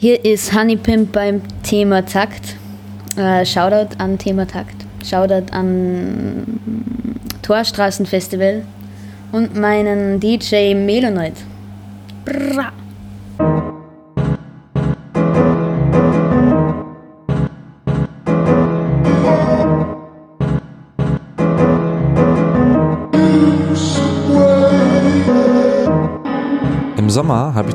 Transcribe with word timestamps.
Hier 0.00 0.24
ist 0.24 0.54
Honey 0.54 0.76
Pimp 0.76 1.10
beim 1.10 1.42
Thema 1.64 2.06
Takt. 2.06 2.54
Äh, 3.16 3.44
Shoutout 3.44 3.96
an 3.98 4.16
Thema 4.16 4.46
Takt. 4.46 4.86
Shoutout 5.04 5.50
an 5.50 6.60
Torstraßenfestival 7.42 8.64
und 9.32 9.56
meinen 9.56 10.20
DJ 10.20 10.76
Melonoid. 10.76 11.32
Bra. 12.24 12.70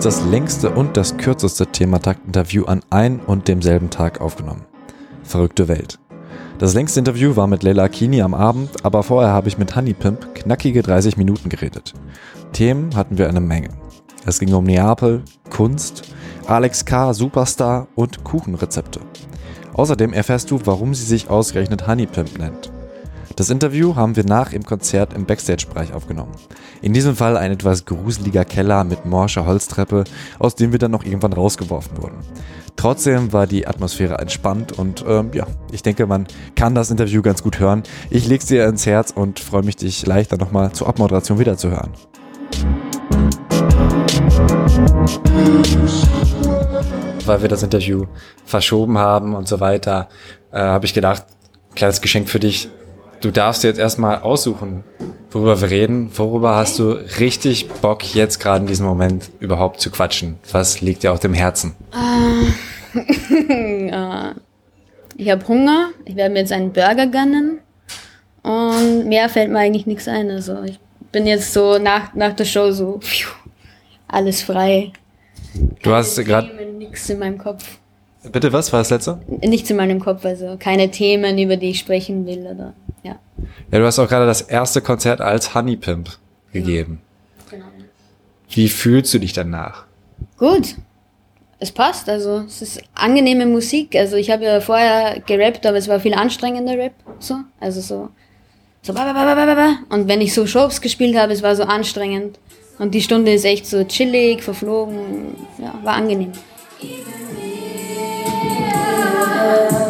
Das 0.03 0.25
längste 0.25 0.69
und 0.69 0.97
das 0.97 1.15
kürzeste 1.15 1.65
Thematakt-Interview 1.65 2.65
an 2.65 2.81
ein 2.89 3.21
und 3.21 3.47
demselben 3.47 3.89
Tag 3.89 4.19
aufgenommen. 4.19 4.65
Verrückte 5.23 5.69
Welt. 5.69 5.97
Das 6.59 6.73
längste 6.73 6.99
Interview 6.99 7.37
war 7.37 7.47
mit 7.47 7.63
Leila 7.63 7.83
Akini 7.83 8.21
am 8.21 8.33
Abend, 8.33 8.83
aber 8.83 9.03
vorher 9.03 9.31
habe 9.31 9.47
ich 9.47 9.57
mit 9.57 9.77
Honeypimp 9.77 10.35
knackige 10.35 10.83
30 10.83 11.15
Minuten 11.15 11.47
geredet. 11.47 11.93
Themen 12.51 12.97
hatten 12.97 13.17
wir 13.17 13.29
eine 13.29 13.39
Menge. 13.39 13.69
Es 14.25 14.39
ging 14.39 14.53
um 14.53 14.65
Neapel, 14.65 15.23
Kunst, 15.49 16.13
Alex 16.47 16.83
K., 16.83 17.13
Superstar 17.13 17.87
und 17.95 18.25
Kuchenrezepte. 18.25 18.99
Außerdem 19.71 20.11
erfährst 20.11 20.51
du, 20.51 20.59
warum 20.65 20.93
sie 20.93 21.05
sich 21.05 21.29
ausgerechnet 21.29 21.87
Honeypimp 21.87 22.37
nennt. 22.37 22.72
Das 23.35 23.49
Interview 23.49 23.95
haben 23.95 24.15
wir 24.15 24.25
nach 24.25 24.53
im 24.53 24.63
Konzert 24.63 25.13
im 25.13 25.25
Backstage-Bereich 25.25 25.93
aufgenommen. 25.93 26.33
In 26.83 26.93
diesem 26.93 27.15
Fall 27.15 27.35
ein 27.35 27.51
etwas 27.51 27.85
gruseliger 27.85 28.45
Keller 28.45 28.83
mit 28.83 29.05
morscher 29.05 29.47
Holztreppe, 29.47 30.03
aus 30.37 30.55
dem 30.55 30.71
wir 30.71 30.77
dann 30.77 30.91
noch 30.91 31.03
irgendwann 31.03 31.33
rausgeworfen 31.33 31.97
wurden. 31.97 32.17
Trotzdem 32.75 33.33
war 33.33 33.47
die 33.47 33.65
Atmosphäre 33.65 34.19
entspannt 34.19 34.71
und 34.73 35.03
ähm, 35.07 35.31
ja, 35.33 35.47
ich 35.71 35.81
denke, 35.81 36.05
man 36.05 36.27
kann 36.55 36.75
das 36.75 36.91
Interview 36.91 37.23
ganz 37.23 37.41
gut 37.41 37.59
hören. 37.59 37.81
Ich 38.11 38.27
leg's 38.27 38.45
dir 38.45 38.67
ins 38.67 38.85
Herz 38.85 39.11
und 39.11 39.39
freue 39.39 39.63
mich, 39.63 39.77
dich 39.77 40.03
gleich 40.03 40.27
dann 40.27 40.39
nochmal 40.39 40.71
zur 40.73 40.87
Abmoderation 40.87 41.39
wiederzuhören. 41.39 41.91
Weil 47.25 47.41
wir 47.41 47.49
das 47.49 47.63
Interview 47.63 48.05
verschoben 48.45 48.99
haben 48.99 49.33
und 49.33 49.47
so 49.47 49.59
weiter, 49.59 50.09
äh, 50.51 50.59
habe 50.59 50.85
ich 50.85 50.93
gedacht, 50.93 51.25
kleines 51.73 52.01
Geschenk 52.01 52.29
für 52.29 52.39
dich, 52.39 52.69
du 53.23 53.31
darfst 53.31 53.63
jetzt 53.63 53.79
erstmal 53.79 54.21
aussuchen, 54.21 54.83
worüber 55.31 55.61
wir 55.61 55.69
reden. 55.69 56.11
Worüber 56.15 56.55
hast 56.55 56.79
du 56.79 56.91
richtig 57.19 57.69
Bock, 57.69 58.13
jetzt 58.13 58.39
gerade 58.39 58.61
in 58.61 58.67
diesem 58.67 58.85
Moment 58.85 59.29
überhaupt 59.39 59.79
zu 59.79 59.89
quatschen? 59.89 60.37
Was 60.51 60.81
liegt 60.81 61.03
dir 61.03 61.13
auf 61.13 61.19
dem 61.19 61.33
Herzen? 61.33 61.73
ich 65.17 65.31
habe 65.31 65.47
Hunger. 65.47 65.89
Ich 66.05 66.15
werde 66.15 66.33
mir 66.33 66.39
jetzt 66.39 66.51
einen 66.51 66.73
Burger 66.73 67.07
gönnen. 67.07 67.59
Und 68.43 69.07
mehr 69.07 69.29
fällt 69.29 69.51
mir 69.51 69.59
eigentlich 69.59 69.85
nichts 69.85 70.07
ein. 70.07 70.29
Also 70.29 70.63
ich 70.63 70.79
bin 71.11 71.25
jetzt 71.25 71.53
so 71.53 71.77
nach, 71.77 72.13
nach 72.13 72.33
der 72.33 72.45
Show 72.45 72.71
so 72.71 72.99
pfiuh, 72.99 73.29
alles 74.07 74.41
frei. 74.41 74.91
Du 75.81 75.91
hast 75.91 76.17
gerade 76.25 76.49
nichts 76.77 77.09
in 77.09 77.19
meinem 77.19 77.37
Kopf. 77.37 77.63
Bitte 78.31 78.53
was 78.53 78.71
war 78.71 78.79
das 78.79 78.89
letzte? 78.89 79.19
Nichts 79.41 79.69
in 79.69 79.77
meinem 79.77 79.99
Kopf, 79.99 80.25
also 80.25 80.55
keine 80.57 80.89
Themen, 80.91 81.37
über 81.37 81.57
die 81.57 81.71
ich 81.71 81.79
sprechen 81.79 82.25
will 82.25 82.47
oder 82.47 82.73
ja. 83.03 83.19
Ja, 83.71 83.79
du 83.79 83.85
hast 83.85 83.99
auch 83.99 84.07
gerade 84.07 84.25
das 84.25 84.41
erste 84.41 84.81
Konzert 84.81 85.19
als 85.19 85.53
Honeypimp 85.53 86.09
gegeben. 86.51 87.01
Genau. 87.49 87.65
Wie 88.49 88.69
fühlst 88.69 89.13
du 89.13 89.19
dich 89.19 89.33
danach? 89.33 89.85
Gut. 90.37 90.75
Es 91.59 91.71
passt, 91.71 92.09
also 92.09 92.43
es 92.45 92.61
ist 92.61 92.81
angenehme 92.93 93.45
Musik. 93.45 93.95
Also 93.95 94.17
ich 94.17 94.29
habe 94.29 94.43
ja 94.43 94.59
vorher 94.59 95.21
gerappt, 95.21 95.65
aber 95.65 95.77
es 95.77 95.87
war 95.87 95.99
viel 95.99 96.13
anstrengender 96.13 96.77
Rap, 96.77 96.93
so, 97.19 97.35
also 97.59 97.81
so 97.81 98.09
so 98.85 98.93
und 98.93 100.07
wenn 100.09 100.19
ich 100.19 100.33
so 100.33 100.45
Shows 100.45 100.81
gespielt 100.81 101.15
habe, 101.15 101.31
es 101.31 101.41
war 101.41 101.55
so 101.55 101.63
anstrengend 101.63 102.37
und 102.79 102.93
die 102.93 103.01
Stunde 103.01 103.33
ist 103.33 103.45
echt 103.45 103.65
so 103.65 103.85
chillig, 103.85 104.43
verflogen, 104.43 105.35
ja, 105.57 105.73
war 105.83 105.93
angenehm. 105.93 106.33
Du 109.43 109.82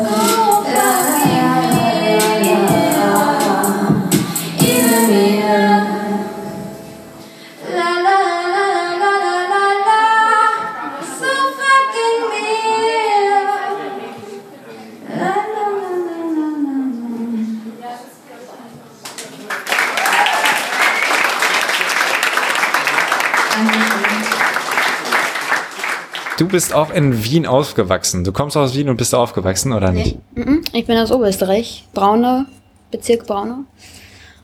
bist 26.54 26.72
auch 26.72 26.92
in 26.94 27.24
Wien 27.26 27.48
aufgewachsen. 27.48 28.24
Du 28.24 28.32
kommst 28.32 28.56
aus 28.56 28.76
Wien 28.76 28.88
und 28.88 28.98
bist 28.98 29.16
aufgewachsen, 29.16 29.74
oder 29.74 29.92
nicht? 29.92 30.18
Mhm, 30.36 30.62
Ich 30.72 30.86
bin 30.86 30.96
aus 31.00 31.12
Oberösterreich, 31.12 31.84
Braunau, 31.96 32.44
Bezirk 32.92 33.26
Braunau. 33.26 33.64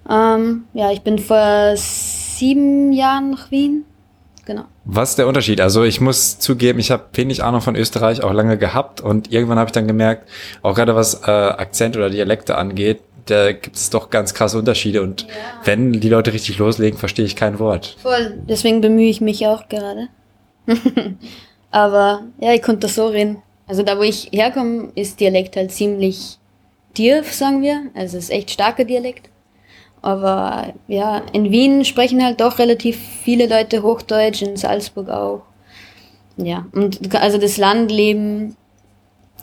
Ähm, 0.09 0.63
ja, 0.73 0.91
ich 0.91 1.01
bin 1.01 1.19
vor 1.19 1.73
sieben 1.75 2.91
Jahren 2.93 3.29
nach 3.29 3.51
Wien. 3.51 3.85
Genau. 4.45 4.63
Was 4.85 5.11
ist 5.11 5.19
der 5.19 5.27
Unterschied? 5.27 5.61
Also 5.61 5.83
ich 5.83 6.01
muss 6.01 6.39
zugeben, 6.39 6.79
ich 6.79 6.89
habe 6.89 7.03
wenig 7.13 7.43
Ahnung 7.43 7.61
von 7.61 7.75
Österreich 7.75 8.23
auch 8.23 8.33
lange 8.33 8.57
gehabt 8.57 9.01
und 9.01 9.31
irgendwann 9.31 9.59
habe 9.59 9.67
ich 9.67 9.73
dann 9.73 9.85
gemerkt, 9.85 10.27
auch 10.63 10.73
gerade 10.73 10.95
was 10.95 11.21
äh, 11.27 11.29
Akzent 11.29 11.95
oder 11.95 12.09
Dialekte 12.09 12.57
angeht, 12.57 13.01
da 13.27 13.51
gibt 13.51 13.75
es 13.75 13.91
doch 13.91 14.09
ganz 14.09 14.33
krasse 14.33 14.57
Unterschiede 14.57 15.03
und 15.03 15.27
wenn 15.63 15.93
die 15.93 16.09
Leute 16.09 16.33
richtig 16.33 16.57
loslegen, 16.57 16.97
verstehe 16.97 17.25
ich 17.25 17.35
kein 17.35 17.59
Wort. 17.59 17.97
Voll. 18.01 18.39
Deswegen 18.49 18.81
bemühe 18.81 19.11
ich 19.11 19.21
mich 19.21 19.45
auch 19.45 19.69
gerade. 19.69 20.07
Aber 21.71 22.23
ja, 22.39 22.53
ich 22.53 22.61
konnte 22.61 22.87
so 22.87 23.07
reden. 23.07 23.41
Also 23.67 23.83
da, 23.83 23.97
wo 23.97 24.01
ich 24.01 24.29
herkomme, 24.31 24.91
ist 24.95 25.19
Dialekt 25.19 25.55
halt 25.55 25.71
ziemlich 25.71 26.37
tief, 26.93 27.31
sagen 27.31 27.61
wir. 27.61 27.83
Also 27.93 28.17
es 28.17 28.25
ist 28.25 28.31
echt 28.31 28.51
starker 28.51 28.85
Dialekt. 28.85 29.29
Aber 30.01 30.73
ja, 30.87 31.21
in 31.33 31.51
Wien 31.51 31.85
sprechen 31.85 32.23
halt 32.23 32.41
doch 32.41 32.57
relativ 32.57 32.97
viele 32.97 33.47
Leute 33.47 33.83
Hochdeutsch, 33.83 34.41
in 34.41 34.55
Salzburg 34.55 35.09
auch. 35.09 35.41
Ja, 36.37 36.65
und 36.71 37.13
also 37.15 37.37
das 37.37 37.57
Landleben 37.57 38.55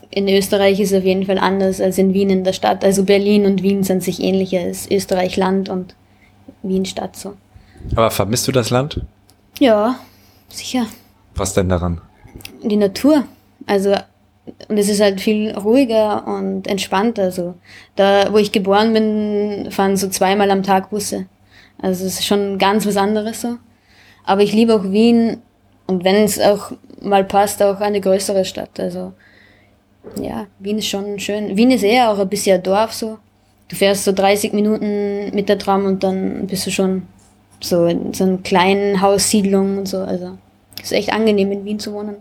in 0.09 0.27
Österreich 0.27 0.79
ist 0.79 0.93
auf 0.95 1.03
jeden 1.03 1.25
Fall 1.25 1.37
anders 1.37 1.79
als 1.79 1.97
in 1.97 2.13
Wien 2.13 2.29
in 2.29 2.43
der 2.43 2.53
Stadt. 2.53 2.83
Also 2.83 3.03
Berlin 3.03 3.45
und 3.45 3.61
Wien 3.61 3.83
sind 3.83 4.03
sich 4.03 4.21
ähnlicher 4.21 4.61
als 4.61 4.89
Österreich 4.89 5.37
Land 5.37 5.69
und 5.69 5.95
Wien 6.63 6.85
Stadt 6.85 7.15
so. 7.15 7.33
Aber 7.95 8.09
vermisst 8.09 8.47
du 8.47 8.51
das 8.51 8.71
Land? 8.71 9.01
Ja, 9.59 9.99
sicher. 10.49 10.87
Was 11.35 11.53
denn 11.53 11.69
daran? 11.69 12.01
Die 12.63 12.77
Natur. 12.77 13.25
Also, 13.65 13.95
und 14.67 14.77
es 14.77 14.89
ist 14.89 15.01
halt 15.01 15.21
viel 15.21 15.51
ruhiger 15.51 16.25
und 16.27 16.67
entspannter. 16.67 17.31
So. 17.31 17.55
Da, 17.95 18.31
wo 18.31 18.37
ich 18.37 18.51
geboren 18.51 18.93
bin, 18.93 19.71
fahren 19.71 19.97
so 19.97 20.07
zweimal 20.07 20.51
am 20.51 20.63
Tag 20.63 20.89
Busse. 20.89 21.25
Also 21.79 22.05
es 22.05 22.19
ist 22.19 22.25
schon 22.25 22.57
ganz 22.57 22.85
was 22.85 22.97
anderes 22.97 23.41
so. 23.41 23.57
Aber 24.23 24.41
ich 24.41 24.53
liebe 24.53 24.73
auch 24.73 24.83
Wien 24.83 25.37
und 25.85 26.03
wenn 26.03 26.15
es 26.15 26.39
auch 26.39 26.71
mal 27.01 27.23
passt, 27.23 27.61
auch 27.61 27.79
eine 27.79 28.01
größere 28.01 28.45
Stadt. 28.45 28.79
Also 28.79 29.13
ja, 30.21 30.47
Wien 30.59 30.79
ist 30.79 30.87
schon 30.87 31.19
schön. 31.19 31.55
Wien 31.55 31.71
ist 31.71 31.83
eher 31.83 32.11
auch 32.11 32.19
ein 32.19 32.29
bisschen 32.29 32.57
ein 32.57 32.63
Dorf 32.63 32.93
so. 32.93 33.19
Du 33.67 33.75
fährst 33.75 34.05
so 34.05 34.11
30 34.11 34.53
Minuten 34.53 35.31
mit 35.33 35.49
der 35.49 35.59
Tram 35.59 35.85
und 35.85 36.03
dann 36.03 36.47
bist 36.47 36.65
du 36.65 36.71
schon 36.71 37.03
so 37.59 37.85
in 37.85 38.13
so 38.13 38.23
einer 38.23 38.37
kleinen 38.37 39.01
Haussiedlung 39.01 39.79
und 39.79 39.87
so. 39.87 39.99
Also 39.99 40.37
ist 40.81 40.93
echt 40.93 41.11
angenehm 41.11 41.51
in 41.51 41.65
Wien 41.65 41.79
zu 41.79 41.93
wohnen. 41.93 42.17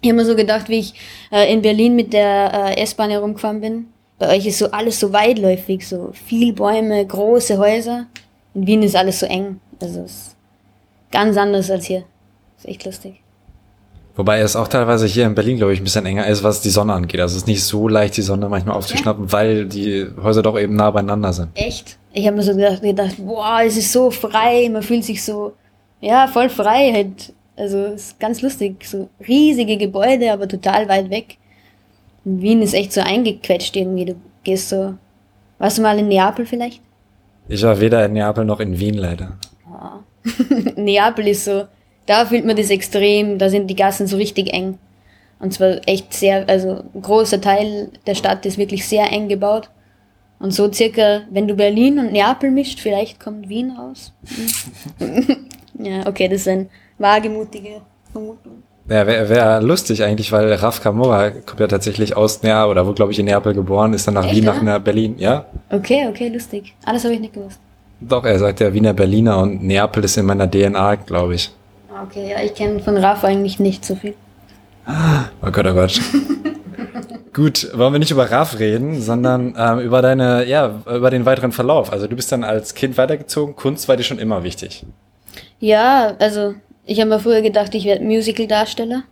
Ich 0.00 0.08
habe 0.08 0.18
mir 0.18 0.24
so 0.24 0.36
gedacht, 0.36 0.68
wie 0.68 0.78
ich 0.78 0.94
äh, 1.30 1.52
in 1.52 1.62
Berlin 1.62 1.96
mit 1.96 2.12
der 2.12 2.76
äh, 2.76 2.82
S-Bahn 2.82 3.10
herumgefahren 3.10 3.60
bin. 3.60 3.86
Bei 4.18 4.36
euch 4.36 4.46
ist 4.46 4.58
so 4.58 4.70
alles 4.70 4.98
so 4.98 5.12
weitläufig, 5.12 5.86
so 5.86 6.10
viel 6.12 6.52
Bäume, 6.52 7.04
große 7.06 7.58
Häuser. 7.58 8.06
In 8.54 8.66
Wien 8.66 8.82
ist 8.82 8.96
alles 8.96 9.20
so 9.20 9.26
eng. 9.26 9.60
Also 9.80 10.00
es 10.00 10.10
ist 10.10 10.36
ganz 11.10 11.36
anders 11.36 11.70
als 11.70 11.86
hier. 11.86 12.04
Ist 12.56 12.66
echt 12.66 12.84
lustig. 12.84 13.20
Wobei 14.16 14.40
es 14.40 14.56
auch 14.56 14.66
teilweise 14.66 15.06
hier 15.06 15.26
in 15.26 15.36
Berlin, 15.36 15.58
glaube 15.58 15.72
ich, 15.72 15.80
ein 15.80 15.84
bisschen 15.84 16.04
enger 16.04 16.26
ist, 16.26 16.42
was 16.42 16.60
die 16.60 16.70
Sonne 16.70 16.92
angeht. 16.92 17.20
Also 17.20 17.36
es 17.36 17.42
ist 17.42 17.46
nicht 17.46 17.62
so 17.62 17.86
leicht, 17.86 18.16
die 18.16 18.22
Sonne 18.22 18.48
manchmal 18.48 18.76
aufzuschnappen, 18.76 19.30
weil 19.30 19.66
die 19.66 20.08
Häuser 20.20 20.42
doch 20.42 20.58
eben 20.58 20.74
nah 20.74 20.90
beieinander 20.90 21.32
sind. 21.32 21.50
Echt? 21.54 21.98
Ich 22.12 22.26
habe 22.26 22.36
mir 22.36 22.42
so 22.42 22.52
gedacht, 22.52 22.82
gedacht, 22.82 23.14
boah, 23.18 23.60
es 23.64 23.76
ist 23.76 23.92
so 23.92 24.10
frei, 24.10 24.68
man 24.72 24.82
fühlt 24.82 25.04
sich 25.04 25.24
so, 25.24 25.52
ja, 26.00 26.26
voll 26.26 26.48
frei 26.48 26.90
halt. 26.92 27.32
Also 27.58 27.78
es 27.78 28.08
ist 28.08 28.20
ganz 28.20 28.42
lustig, 28.42 28.84
so 28.84 29.08
riesige 29.26 29.76
Gebäude, 29.76 30.32
aber 30.32 30.46
total 30.46 30.88
weit 30.88 31.10
weg. 31.10 31.36
Und 32.24 32.40
Wien 32.40 32.62
ist 32.62 32.74
echt 32.74 32.92
so 32.92 33.00
eingequetscht 33.00 33.74
irgendwie. 33.76 34.06
Du 34.06 34.14
gehst 34.44 34.68
so, 34.68 34.94
warst 35.58 35.78
du 35.78 35.82
mal 35.82 35.98
in 35.98 36.08
Neapel 36.08 36.46
vielleicht? 36.46 36.80
Ich 37.48 37.62
war 37.62 37.80
weder 37.80 38.04
in 38.04 38.12
Neapel 38.12 38.44
noch 38.44 38.60
in 38.60 38.78
Wien 38.78 38.94
leider. 38.94 39.38
Neapel 40.76 41.28
ist 41.28 41.44
so, 41.44 41.64
da 42.06 42.26
fühlt 42.26 42.44
man 42.44 42.56
das 42.56 42.70
extrem, 42.70 43.38
da 43.38 43.48
sind 43.48 43.68
die 43.68 43.76
Gassen 43.76 44.06
so 44.06 44.16
richtig 44.16 44.52
eng. 44.52 44.78
Und 45.40 45.54
zwar 45.54 45.80
echt 45.86 46.12
sehr, 46.12 46.48
also 46.48 46.84
ein 46.94 47.02
großer 47.02 47.40
Teil 47.40 47.90
der 48.06 48.14
Stadt 48.14 48.44
ist 48.44 48.58
wirklich 48.58 48.86
sehr 48.86 49.10
eng 49.12 49.28
gebaut. 49.28 49.70
Und 50.40 50.52
so 50.52 50.70
circa, 50.72 51.22
wenn 51.30 51.48
du 51.48 51.54
Berlin 51.54 51.98
und 51.98 52.12
Neapel 52.12 52.50
mischt, 52.50 52.80
vielleicht 52.80 53.18
kommt 53.18 53.48
Wien 53.48 53.72
raus. 53.72 54.12
Ja, 55.78 56.06
okay, 56.06 56.28
das 56.28 56.40
ist 56.40 56.48
eine 56.48 56.66
wagemutige 56.98 57.80
Vermutung. 58.12 58.62
Ja, 58.88 59.06
wäre 59.06 59.28
wär 59.28 59.60
lustig 59.60 60.02
eigentlich, 60.02 60.32
weil 60.32 60.50
Raf 60.54 60.82
Kamora 60.82 61.30
kommt 61.30 61.60
ja 61.60 61.66
tatsächlich 61.66 62.16
aus 62.16 62.42
Neapel, 62.42 62.70
oder 62.70 62.86
wo, 62.86 62.92
glaube 62.94 63.12
ich, 63.12 63.18
in 63.18 63.26
Neapel 63.26 63.52
geboren, 63.52 63.92
ist 63.92 64.06
dann 64.06 64.14
nach 64.14 64.24
Echt, 64.24 64.36
Wien, 64.36 64.44
nach 64.44 64.62
nach 64.62 64.78
Berlin, 64.78 65.16
ja? 65.18 65.44
Okay, 65.70 66.06
okay, 66.08 66.28
lustig. 66.28 66.74
Alles 66.86 67.04
habe 67.04 67.14
ich 67.14 67.20
nicht 67.20 67.34
gewusst. 67.34 67.60
Doch, 68.00 68.24
er 68.24 68.38
sagt 68.38 68.60
ja 68.60 68.72
Wiener 68.72 68.94
Berliner 68.94 69.38
und 69.38 69.62
Neapel 69.62 70.04
ist 70.04 70.16
in 70.16 70.24
meiner 70.24 70.50
DNA, 70.50 70.94
glaube 70.94 71.34
ich. 71.34 71.50
Okay, 72.04 72.30
ja, 72.30 72.42
ich 72.42 72.54
kenne 72.54 72.80
von 72.80 72.96
Raf 72.96 73.24
eigentlich 73.24 73.58
nicht 73.58 73.84
so 73.84 73.94
viel. 73.94 74.14
Oh 75.42 75.50
Gott, 75.50 75.66
oh 75.66 75.74
Gott. 75.74 76.00
Gut, 77.34 77.68
wollen 77.74 77.92
wir 77.92 77.98
nicht 77.98 78.10
über 78.10 78.30
Raf 78.30 78.58
reden, 78.58 79.00
sondern 79.00 79.54
ähm, 79.56 79.80
über 79.80 80.02
deine, 80.02 80.46
ja, 80.46 80.82
über 80.92 81.10
den 81.10 81.26
weiteren 81.26 81.52
Verlauf. 81.52 81.92
Also 81.92 82.06
du 82.06 82.16
bist 82.16 82.32
dann 82.32 82.42
als 82.42 82.74
Kind 82.74 82.96
weitergezogen, 82.96 83.54
Kunst 83.54 83.86
war 83.86 83.96
dir 83.96 84.02
schon 84.02 84.18
immer 84.18 84.42
wichtig. 84.42 84.84
Ja, 85.60 86.14
also 86.18 86.54
ich 86.88 87.00
habe 87.00 87.10
mir 87.10 87.20
früher 87.20 87.42
gedacht, 87.42 87.74
ich 87.74 87.84
werde 87.84 88.02
Musical-Darstellerin. 88.02 89.02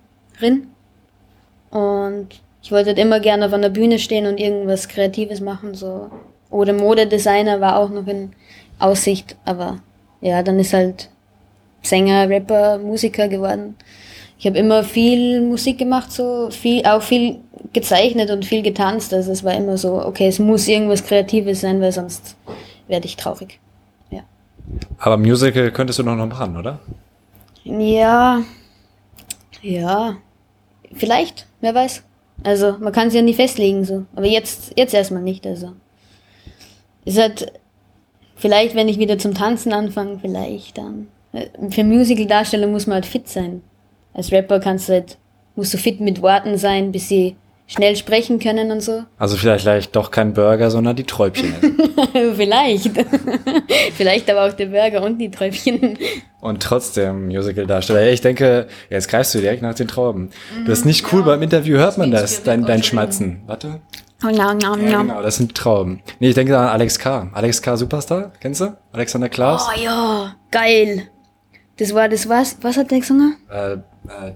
Und 1.70 2.28
ich 2.62 2.72
wollte 2.72 2.88
halt 2.88 2.98
immer 2.98 3.20
gerne 3.20 3.44
auf 3.46 3.52
einer 3.52 3.68
Bühne 3.68 3.98
stehen 3.98 4.26
und 4.26 4.40
irgendwas 4.40 4.88
Kreatives 4.88 5.40
machen. 5.40 5.74
So. 5.74 6.10
Oder 6.50 6.72
Modedesigner 6.72 7.60
war 7.60 7.78
auch 7.78 7.90
noch 7.90 8.06
in 8.06 8.32
Aussicht. 8.78 9.36
Aber 9.44 9.80
ja, 10.22 10.42
dann 10.42 10.58
ist 10.58 10.72
halt 10.72 11.10
Sänger, 11.82 12.30
Rapper, 12.30 12.78
Musiker 12.78 13.28
geworden. 13.28 13.76
Ich 14.38 14.46
habe 14.46 14.56
immer 14.56 14.82
viel 14.82 15.42
Musik 15.42 15.76
gemacht, 15.76 16.10
so 16.10 16.48
viel, 16.50 16.84
auch 16.86 17.02
viel 17.02 17.40
gezeichnet 17.74 18.30
und 18.30 18.46
viel 18.46 18.62
getanzt. 18.62 19.12
Also 19.12 19.32
es 19.32 19.44
war 19.44 19.54
immer 19.54 19.76
so, 19.76 20.02
okay, 20.02 20.28
es 20.28 20.38
muss 20.38 20.66
irgendwas 20.66 21.04
Kreatives 21.04 21.60
sein, 21.60 21.82
weil 21.82 21.92
sonst 21.92 22.36
werde 22.88 23.04
ich 23.04 23.16
traurig. 23.16 23.60
Ja. 24.10 24.22
Aber 24.98 25.18
Musical 25.18 25.70
könntest 25.72 25.98
du 25.98 26.04
noch 26.04 26.16
noch 26.16 26.26
machen, 26.26 26.56
oder? 26.56 26.78
Ja, 27.68 28.42
ja, 29.60 30.16
vielleicht, 30.92 31.46
wer 31.60 31.74
weiß. 31.74 32.04
Also 32.44 32.76
man 32.78 32.92
kann 32.92 33.08
es 33.08 33.14
ja 33.14 33.22
nie 33.22 33.34
festlegen 33.34 33.84
so, 33.84 34.06
aber 34.14 34.26
jetzt 34.26 34.72
jetzt 34.76 34.94
erstmal 34.94 35.22
nicht. 35.22 35.44
Also 35.46 35.72
ist 37.04 37.18
halt 37.18 37.52
vielleicht, 38.36 38.76
wenn 38.76 38.88
ich 38.88 38.98
wieder 39.00 39.18
zum 39.18 39.34
Tanzen 39.34 39.72
anfange, 39.72 40.20
vielleicht 40.20 40.78
dann. 40.78 41.08
Für 41.70 41.82
Musical-Darsteller 41.82 42.68
muss 42.68 42.86
man 42.86 42.94
halt 42.94 43.06
fit 43.06 43.28
sein. 43.28 43.62
Als 44.14 44.30
Rapper 44.30 44.60
kannst 44.60 44.88
du 44.88 44.92
halt 44.92 45.18
musst 45.56 45.74
du 45.74 45.78
fit 45.78 46.00
mit 46.00 46.22
Worten 46.22 46.58
sein, 46.58 46.92
bis 46.92 47.08
sie 47.08 47.34
schnell 47.66 47.96
sprechen 47.96 48.38
können 48.38 48.70
und 48.70 48.80
so. 48.80 49.04
Also 49.18 49.36
vielleicht 49.36 49.64
gleich 49.64 49.90
doch 49.90 50.10
kein 50.10 50.32
Burger, 50.32 50.70
sondern 50.70 50.94
die 50.94 51.04
Träubchen. 51.04 51.54
vielleicht, 52.36 52.90
vielleicht 53.94 54.30
aber 54.30 54.46
auch 54.46 54.52
der 54.52 54.66
Burger 54.66 55.02
und 55.02 55.18
die 55.18 55.30
Träubchen. 55.30 55.98
Und 56.40 56.62
trotzdem 56.62 57.26
Musical-Darsteller. 57.26 58.02
Ja, 58.02 58.12
Ich 58.12 58.20
denke, 58.20 58.68
jetzt 58.88 59.08
greifst 59.08 59.34
du 59.34 59.40
direkt 59.40 59.62
nach 59.62 59.74
den 59.74 59.88
Trauben. 59.88 60.30
Das 60.66 60.80
ist 60.80 60.84
nicht 60.84 61.12
cool, 61.12 61.22
beim 61.24 61.42
Interview 61.42 61.76
hört 61.78 61.98
man 61.98 62.10
das, 62.10 62.42
dein, 62.44 62.64
dein 62.64 62.82
Schmatzen. 62.82 63.42
Warte. 63.46 63.80
Oh, 64.24 64.28
ja, 64.28 64.56
ja, 64.60 64.76
Ja, 64.76 65.02
genau, 65.02 65.20
das 65.20 65.36
sind 65.36 65.54
Trauben. 65.54 66.02
Nee, 66.20 66.30
ich 66.30 66.34
denke 66.34 66.56
an 66.56 66.68
Alex 66.68 66.98
K. 66.98 67.28
Alex 67.32 67.60
K. 67.60 67.76
Superstar, 67.76 68.32
kennst 68.40 68.62
du? 68.62 68.76
Alexander 68.92 69.28
Klaas. 69.28 69.68
Oh 69.68 69.78
ja, 69.78 70.34
geil. 70.50 71.08
Das 71.78 71.94
war 71.94 72.08
das 72.08 72.28
was? 72.28 72.56
Was 72.62 72.76
hat 72.76 72.90
der 72.90 73.00
gesungen? 73.00 73.36
Äh, 73.50 73.72
äh, 73.72 73.78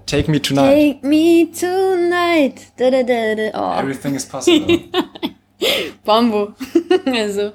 Take 0.05 0.29
Me 0.29 0.41
Tonight. 0.41 1.01
Take 1.01 1.07
me 1.07 1.47
tonight. 1.51 2.61
Da, 2.77 2.91
da, 2.91 3.01
da, 3.01 3.35
da. 3.35 3.77
Oh, 3.77 3.81
Everything 3.81 4.15
is 4.15 4.25
possible. 4.25 4.79
Bambo. 6.05 6.53
also, 7.05 7.51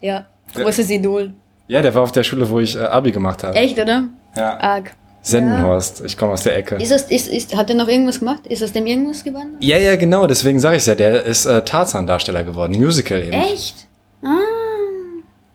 ja, 0.00 0.26
großes 0.54 0.90
Idol. 0.90 1.32
ja, 1.66 1.82
der 1.82 1.94
war 1.94 2.02
auf 2.02 2.12
der 2.12 2.22
Schule, 2.22 2.48
wo 2.48 2.60
ich 2.60 2.76
äh, 2.76 2.80
Abi 2.80 3.10
gemacht 3.10 3.42
habe. 3.42 3.56
Echt, 3.56 3.78
oder? 3.78 4.04
Ja. 4.36 4.58
Arg. 4.60 4.94
Sendenhorst. 5.20 6.02
Ich 6.04 6.16
komme 6.16 6.32
aus 6.32 6.44
der 6.44 6.56
Ecke. 6.56 6.76
Ist 6.76 6.92
das, 6.92 7.02
ist, 7.10 7.28
ist, 7.28 7.54
hat 7.56 7.68
er 7.70 7.76
noch 7.76 7.88
irgendwas 7.88 8.20
gemacht? 8.20 8.46
Ist 8.46 8.62
aus 8.62 8.72
dem 8.72 8.86
irgendwas 8.86 9.24
geworden? 9.24 9.56
Ja, 9.60 9.76
ja, 9.76 9.96
genau, 9.96 10.26
deswegen 10.26 10.60
sage 10.60 10.76
ich 10.76 10.86
ja, 10.86 10.94
der 10.94 11.24
ist 11.24 11.44
äh, 11.44 11.62
Tarzan-Darsteller 11.62 12.44
geworden, 12.44 12.78
Musical 12.78 13.22
eben. 13.22 13.32
Echt? 13.32 13.88
Ah. 14.22 14.57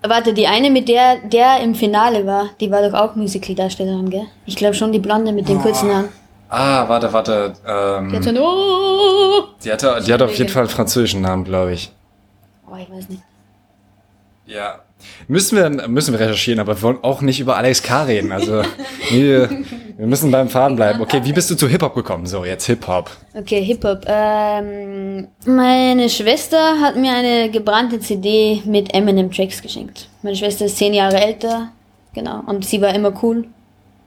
Warte, 0.06 0.34
die 0.34 0.48
eine, 0.48 0.70
mit 0.70 0.90
der 0.90 1.20
der 1.24 1.62
im 1.62 1.76
Finale 1.76 2.26
war, 2.26 2.50
die 2.60 2.70
war 2.70 2.88
doch 2.88 2.94
auch 2.98 3.16
Musical-Darstellerin, 3.16 4.10
gell? 4.10 4.26
Ich 4.46 4.56
glaube 4.58 4.74
schon 4.74 4.92
die 4.92 5.00
Blonde 5.00 5.32
mit 5.32 5.48
den 5.48 5.62
kurzen 5.62 5.90
Haaren. 5.94 6.10
Ah, 6.50 6.88
warte, 6.88 7.12
warte. 7.12 7.54
Die 7.66 7.70
hat 7.72 8.14
Ähm, 8.14 8.24
so 8.24 8.30
ein 8.30 8.38
oh. 8.38 9.44
die, 9.64 9.72
hatte, 9.72 10.02
die 10.06 10.14
hat 10.14 10.22
auf 10.22 10.36
jeden 10.36 10.50
Fall 10.50 10.64
einen 10.64 10.70
französischen 10.70 11.22
Namen, 11.22 11.46
glaube 11.46 11.74
ich. 11.74 11.92
oh, 12.70 12.76
ich 12.76 12.92
weiß 12.92 13.10
nicht. 13.10 13.24
Ja. 14.46 14.80
Müssen 15.28 15.58
wir, 15.58 15.88
müssen 15.88 16.14
wir 16.14 16.20
recherchieren, 16.20 16.60
aber 16.60 16.76
wir 16.76 16.82
wollen 16.82 17.00
auch 17.02 17.22
nicht 17.22 17.40
über 17.40 17.58
Alex 17.58 17.82
K. 17.84 18.04
reden. 18.04 18.32
Also, 18.32 18.64
wir, 19.12 19.50
wir 19.98 20.08
müssen 20.08 20.32
beim 20.32 20.50
Faden 20.50 20.76
bleiben. 20.76 21.02
Okay, 21.02 21.22
wie 21.24 21.34
bist 21.34 21.50
du 21.50 21.56
zu 21.56 21.68
Hip-Hop 21.68 21.96
gekommen? 21.96 22.26
So, 22.26 22.46
jetzt 22.46 22.66
Hip-Hop. 22.66 23.10
Okay, 23.34 23.64
Hip-Hop. 23.64 24.06
Ähm, 24.08 25.28
meine 25.46 26.10
Schwester 26.10 26.80
hat 26.82 26.96
mir 26.96 27.14
eine 27.14 27.50
gebrannte 27.50 28.00
CD 28.00 28.62
mit 28.66 28.94
Eminem-Tracks 28.94 29.62
geschenkt. 29.62 30.08
Meine 30.22 30.36
Schwester 30.36 30.66
ist 30.66 30.78
zehn 30.78 30.94
Jahre 30.94 31.22
älter, 31.22 31.70
genau. 32.14 32.42
Und 32.46 32.66
sie 32.66 32.82
war 32.82 32.94
immer 32.94 33.14
cool. 33.24 33.46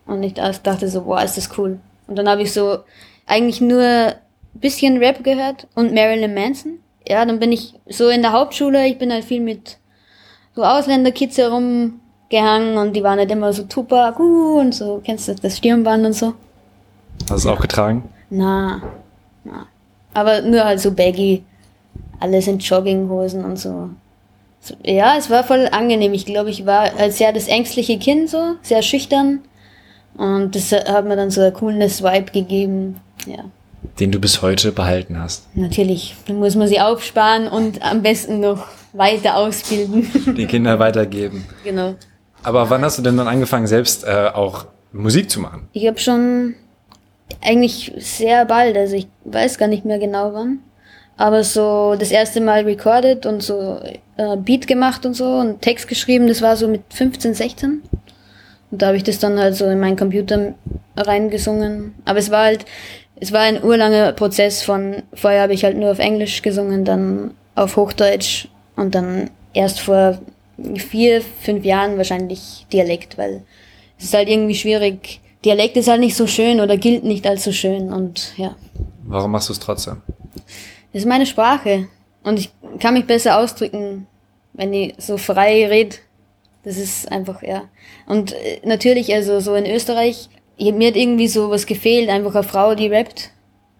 Und 0.06 0.22
ich 0.22 0.34
dachte 0.34 0.88
so, 0.88 1.02
boah, 1.02 1.22
ist 1.22 1.36
das 1.36 1.50
cool. 1.58 1.78
Und 2.06 2.16
dann 2.16 2.28
habe 2.28 2.42
ich 2.42 2.52
so 2.52 2.78
eigentlich 3.26 3.60
nur 3.60 3.82
ein 3.82 4.14
bisschen 4.54 4.98
Rap 4.98 5.22
gehört 5.24 5.66
und 5.74 5.92
Marilyn 5.92 6.34
Manson. 6.34 6.78
Ja, 7.06 7.24
dann 7.24 7.38
bin 7.38 7.52
ich 7.52 7.74
so 7.88 8.08
in 8.08 8.22
der 8.22 8.32
Hauptschule, 8.32 8.86
ich 8.86 8.98
bin 8.98 9.12
halt 9.12 9.24
viel 9.24 9.40
mit 9.40 9.78
so 10.56 10.64
Ausländerkids 10.64 11.36
herumgehangen 11.36 12.78
und 12.78 12.94
die 12.94 13.02
waren 13.02 13.18
halt 13.18 13.30
immer 13.30 13.52
so 13.52 13.64
Tupac 13.64 14.18
uh, 14.18 14.58
und 14.58 14.74
so, 14.74 15.02
kennst 15.04 15.28
du 15.28 15.34
das 15.34 15.58
Stirnband 15.58 16.06
und 16.06 16.12
so? 16.14 16.32
Hast 17.30 17.30
du 17.30 17.34
es 17.34 17.46
auch 17.46 17.60
getragen? 17.60 18.08
Na, 18.30 18.82
na. 19.44 19.66
Aber 20.14 20.40
nur 20.40 20.64
halt 20.64 20.80
so 20.80 20.92
baggy. 20.92 21.44
Alles 22.18 22.46
in 22.46 22.58
Jogginghosen 22.58 23.44
und 23.44 23.58
so. 23.58 23.90
so. 24.60 24.74
Ja, 24.82 25.16
es 25.18 25.28
war 25.28 25.44
voll 25.44 25.68
angenehm. 25.70 26.14
Ich 26.14 26.24
glaube, 26.24 26.48
ich 26.48 26.64
war 26.64 26.90
als 26.98 27.18
sehr 27.18 27.32
das 27.32 27.48
ängstliche 27.48 27.98
Kind 27.98 28.30
so, 28.30 28.54
sehr 28.62 28.80
schüchtern. 28.80 29.40
Und 30.16 30.54
das 30.54 30.72
hat 30.72 31.04
mir 31.04 31.16
dann 31.16 31.30
so 31.30 31.42
ein 31.42 31.52
cooles 31.52 32.02
Vibe 32.02 32.32
gegeben. 32.32 32.96
Ja, 33.26 33.44
Den 33.98 34.12
du 34.12 34.18
bis 34.18 34.42
heute 34.42 34.72
behalten 34.72 35.18
hast. 35.20 35.54
natürlich. 35.56 36.14
Dann 36.26 36.36
muss 36.36 36.54
man 36.54 36.68
sie 36.68 36.80
aufsparen 36.80 37.48
und 37.48 37.82
am 37.82 38.02
besten 38.02 38.40
noch 38.40 38.66
weiter 38.92 39.36
ausbilden. 39.36 40.34
Die 40.36 40.46
Kinder 40.46 40.78
weitergeben. 40.78 41.44
genau. 41.64 41.94
Aber 42.42 42.70
wann 42.70 42.82
hast 42.84 42.98
du 42.98 43.02
denn 43.02 43.16
dann 43.16 43.26
angefangen, 43.26 43.66
selbst 43.66 44.04
äh, 44.04 44.30
auch 44.32 44.66
Musik 44.92 45.30
zu 45.30 45.40
machen? 45.40 45.68
Ich 45.72 45.86
habe 45.86 45.98
schon 45.98 46.54
eigentlich 47.42 47.92
sehr 47.98 48.44
bald, 48.44 48.76
also 48.76 48.94
ich 48.94 49.08
weiß 49.24 49.58
gar 49.58 49.66
nicht 49.66 49.84
mehr 49.84 49.98
genau 49.98 50.32
wann, 50.32 50.60
aber 51.16 51.42
so 51.42 51.96
das 51.98 52.10
erste 52.10 52.40
Mal 52.40 52.62
recorded 52.62 53.26
und 53.26 53.42
so 53.42 53.80
äh, 54.16 54.36
Beat 54.36 54.66
gemacht 54.66 55.04
und 55.04 55.14
so 55.14 55.24
und 55.24 55.60
Text 55.60 55.88
geschrieben, 55.88 56.28
das 56.28 56.40
war 56.40 56.56
so 56.56 56.68
mit 56.68 56.82
15, 56.90 57.34
16. 57.34 57.82
Und 58.70 58.82
da 58.82 58.88
habe 58.88 58.96
ich 58.96 59.04
das 59.04 59.18
dann 59.18 59.38
halt 59.38 59.54
so 59.54 59.66
in 59.66 59.80
meinen 59.80 59.96
Computer 59.96 60.54
reingesungen. 60.96 61.94
Aber 62.04 62.18
es 62.18 62.30
war 62.30 62.44
halt, 62.44 62.64
es 63.18 63.32
war 63.32 63.40
ein 63.40 63.62
urlanger 63.62 64.12
Prozess 64.12 64.62
von, 64.62 65.02
vorher 65.14 65.42
habe 65.42 65.54
ich 65.54 65.64
halt 65.64 65.76
nur 65.76 65.90
auf 65.90 65.98
Englisch 65.98 66.42
gesungen, 66.42 66.84
dann 66.84 67.34
auf 67.54 67.76
Hochdeutsch 67.76 68.48
und 68.76 68.94
dann 68.94 69.30
erst 69.54 69.80
vor 69.80 70.18
vier, 70.76 71.22
fünf 71.42 71.64
Jahren 71.64 71.96
wahrscheinlich 71.96 72.66
Dialekt, 72.72 73.16
weil 73.18 73.42
es 73.98 74.04
ist 74.06 74.14
halt 74.14 74.28
irgendwie 74.28 74.54
schwierig. 74.54 75.20
Dialekt 75.44 75.76
ist 75.76 75.88
halt 75.88 76.00
nicht 76.00 76.16
so 76.16 76.26
schön 76.26 76.60
oder 76.60 76.76
gilt 76.76 77.04
nicht 77.04 77.26
als 77.26 77.44
so 77.44 77.52
schön 77.52 77.92
und 77.92 78.32
ja. 78.36 78.54
Warum 79.04 79.30
machst 79.30 79.48
du 79.48 79.52
es 79.52 79.60
trotzdem? 79.60 80.02
Das 80.92 81.02
ist 81.02 81.06
meine 81.08 81.26
Sprache 81.26 81.88
und 82.22 82.38
ich 82.38 82.50
kann 82.80 82.94
mich 82.94 83.06
besser 83.06 83.38
ausdrücken, 83.38 84.06
wenn 84.54 84.72
ich 84.72 84.94
so 84.98 85.16
frei 85.16 85.66
rede. 85.66 85.96
Das 86.64 86.76
ist 86.78 87.10
einfach, 87.12 87.42
ja. 87.42 87.64
Und 88.06 88.32
äh, 88.32 88.60
natürlich, 88.64 89.14
also 89.14 89.38
so 89.40 89.54
in 89.54 89.66
Österreich, 89.66 90.28
ich- 90.30 90.36
mir 90.58 90.88
hat 90.88 90.96
irgendwie 90.96 91.28
so 91.28 91.50
was 91.50 91.66
gefehlt, 91.66 92.08
einfach 92.08 92.34
eine 92.34 92.44
Frau, 92.44 92.74
die 92.74 92.88
rappt 92.88 93.30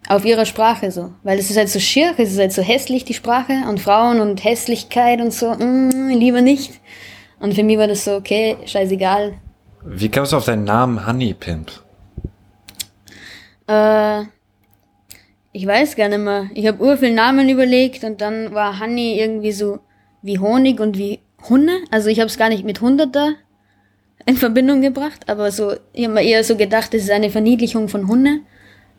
auf 0.08 0.24
ihrer 0.24 0.46
Sprache 0.46 0.90
so. 0.90 1.12
Weil 1.22 1.38
es 1.38 1.50
ist 1.50 1.56
halt 1.56 1.68
so 1.68 1.80
schier, 1.80 2.14
es 2.18 2.32
ist 2.32 2.38
halt 2.38 2.52
so 2.52 2.62
hässlich, 2.62 3.04
die 3.04 3.14
Sprache 3.14 3.64
und 3.68 3.80
Frauen 3.80 4.20
und 4.20 4.44
Hässlichkeit 4.44 5.20
und 5.20 5.32
so, 5.32 5.52
mm, 5.52 6.10
lieber 6.10 6.40
nicht. 6.40 6.80
Und 7.40 7.54
für 7.54 7.62
mich 7.62 7.78
war 7.78 7.88
das 7.88 8.04
so, 8.04 8.16
okay, 8.16 8.56
scheißegal. 8.64 9.34
Wie 9.84 10.08
kamst 10.08 10.32
du 10.32 10.36
auf 10.36 10.44
deinen 10.44 10.64
Namen 10.64 11.06
Honey 11.06 11.34
Pimp? 11.34 11.70
Äh, 13.68 14.22
ich 15.52 15.66
weiß 15.66 15.96
gar 15.96 16.08
nicht 16.08 16.18
mehr. 16.18 16.50
Ich 16.54 16.66
habe 16.66 16.82
ur 16.82 16.96
viel 16.96 17.14
Namen 17.14 17.48
überlegt 17.48 18.04
und 18.04 18.20
dann 18.20 18.52
war 18.52 18.80
Honey 18.80 19.20
irgendwie 19.20 19.52
so 19.52 19.78
wie 20.22 20.38
Honig 20.38 20.80
und 20.80 20.98
wie 20.98 21.20
Hunde. 21.48 21.78
Also 21.90 22.08
ich 22.08 22.20
habe 22.20 22.28
es 22.28 22.38
gar 22.38 22.48
nicht 22.48 22.64
mit 22.64 22.80
Hunderter 22.80 23.34
in 24.24 24.36
Verbindung 24.36 24.80
gebracht, 24.80 25.28
aber 25.28 25.50
so, 25.52 25.74
ich 25.92 26.04
habe 26.04 26.14
mir 26.14 26.22
eher 26.22 26.42
so 26.42 26.56
gedacht, 26.56 26.92
das 26.94 27.02
ist 27.02 27.10
eine 27.10 27.30
Verniedlichung 27.30 27.88
von 27.88 28.08
Hunde. 28.08 28.38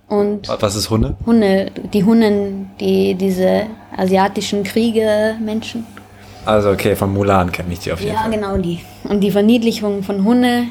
Und 0.08 0.48
Was 0.62 0.76
ist 0.76 0.90
Hunde? 0.90 1.18
Hunde, 1.26 1.70
die 1.94 2.04
Hunnen, 2.06 2.72
die 2.80 3.14
diese 3.16 3.64
asiatischen 3.96 4.64
Kriegermenschen. 4.64 5.86
Also 6.46 6.72
okay, 6.72 6.96
von 6.96 7.12
Mulan 7.14 7.52
kenne 7.52 7.74
ich 7.74 7.80
die 7.80 7.92
auf 7.92 8.00
jeden 8.00 8.14
Ja, 8.14 8.22
Fall. 8.22 8.32
genau 8.32 8.58
die. 8.58 8.80
Und 9.04 9.20
die 9.20 9.32
Verniedlichung 9.32 10.04
von 10.04 10.24
Hunde 10.24 10.64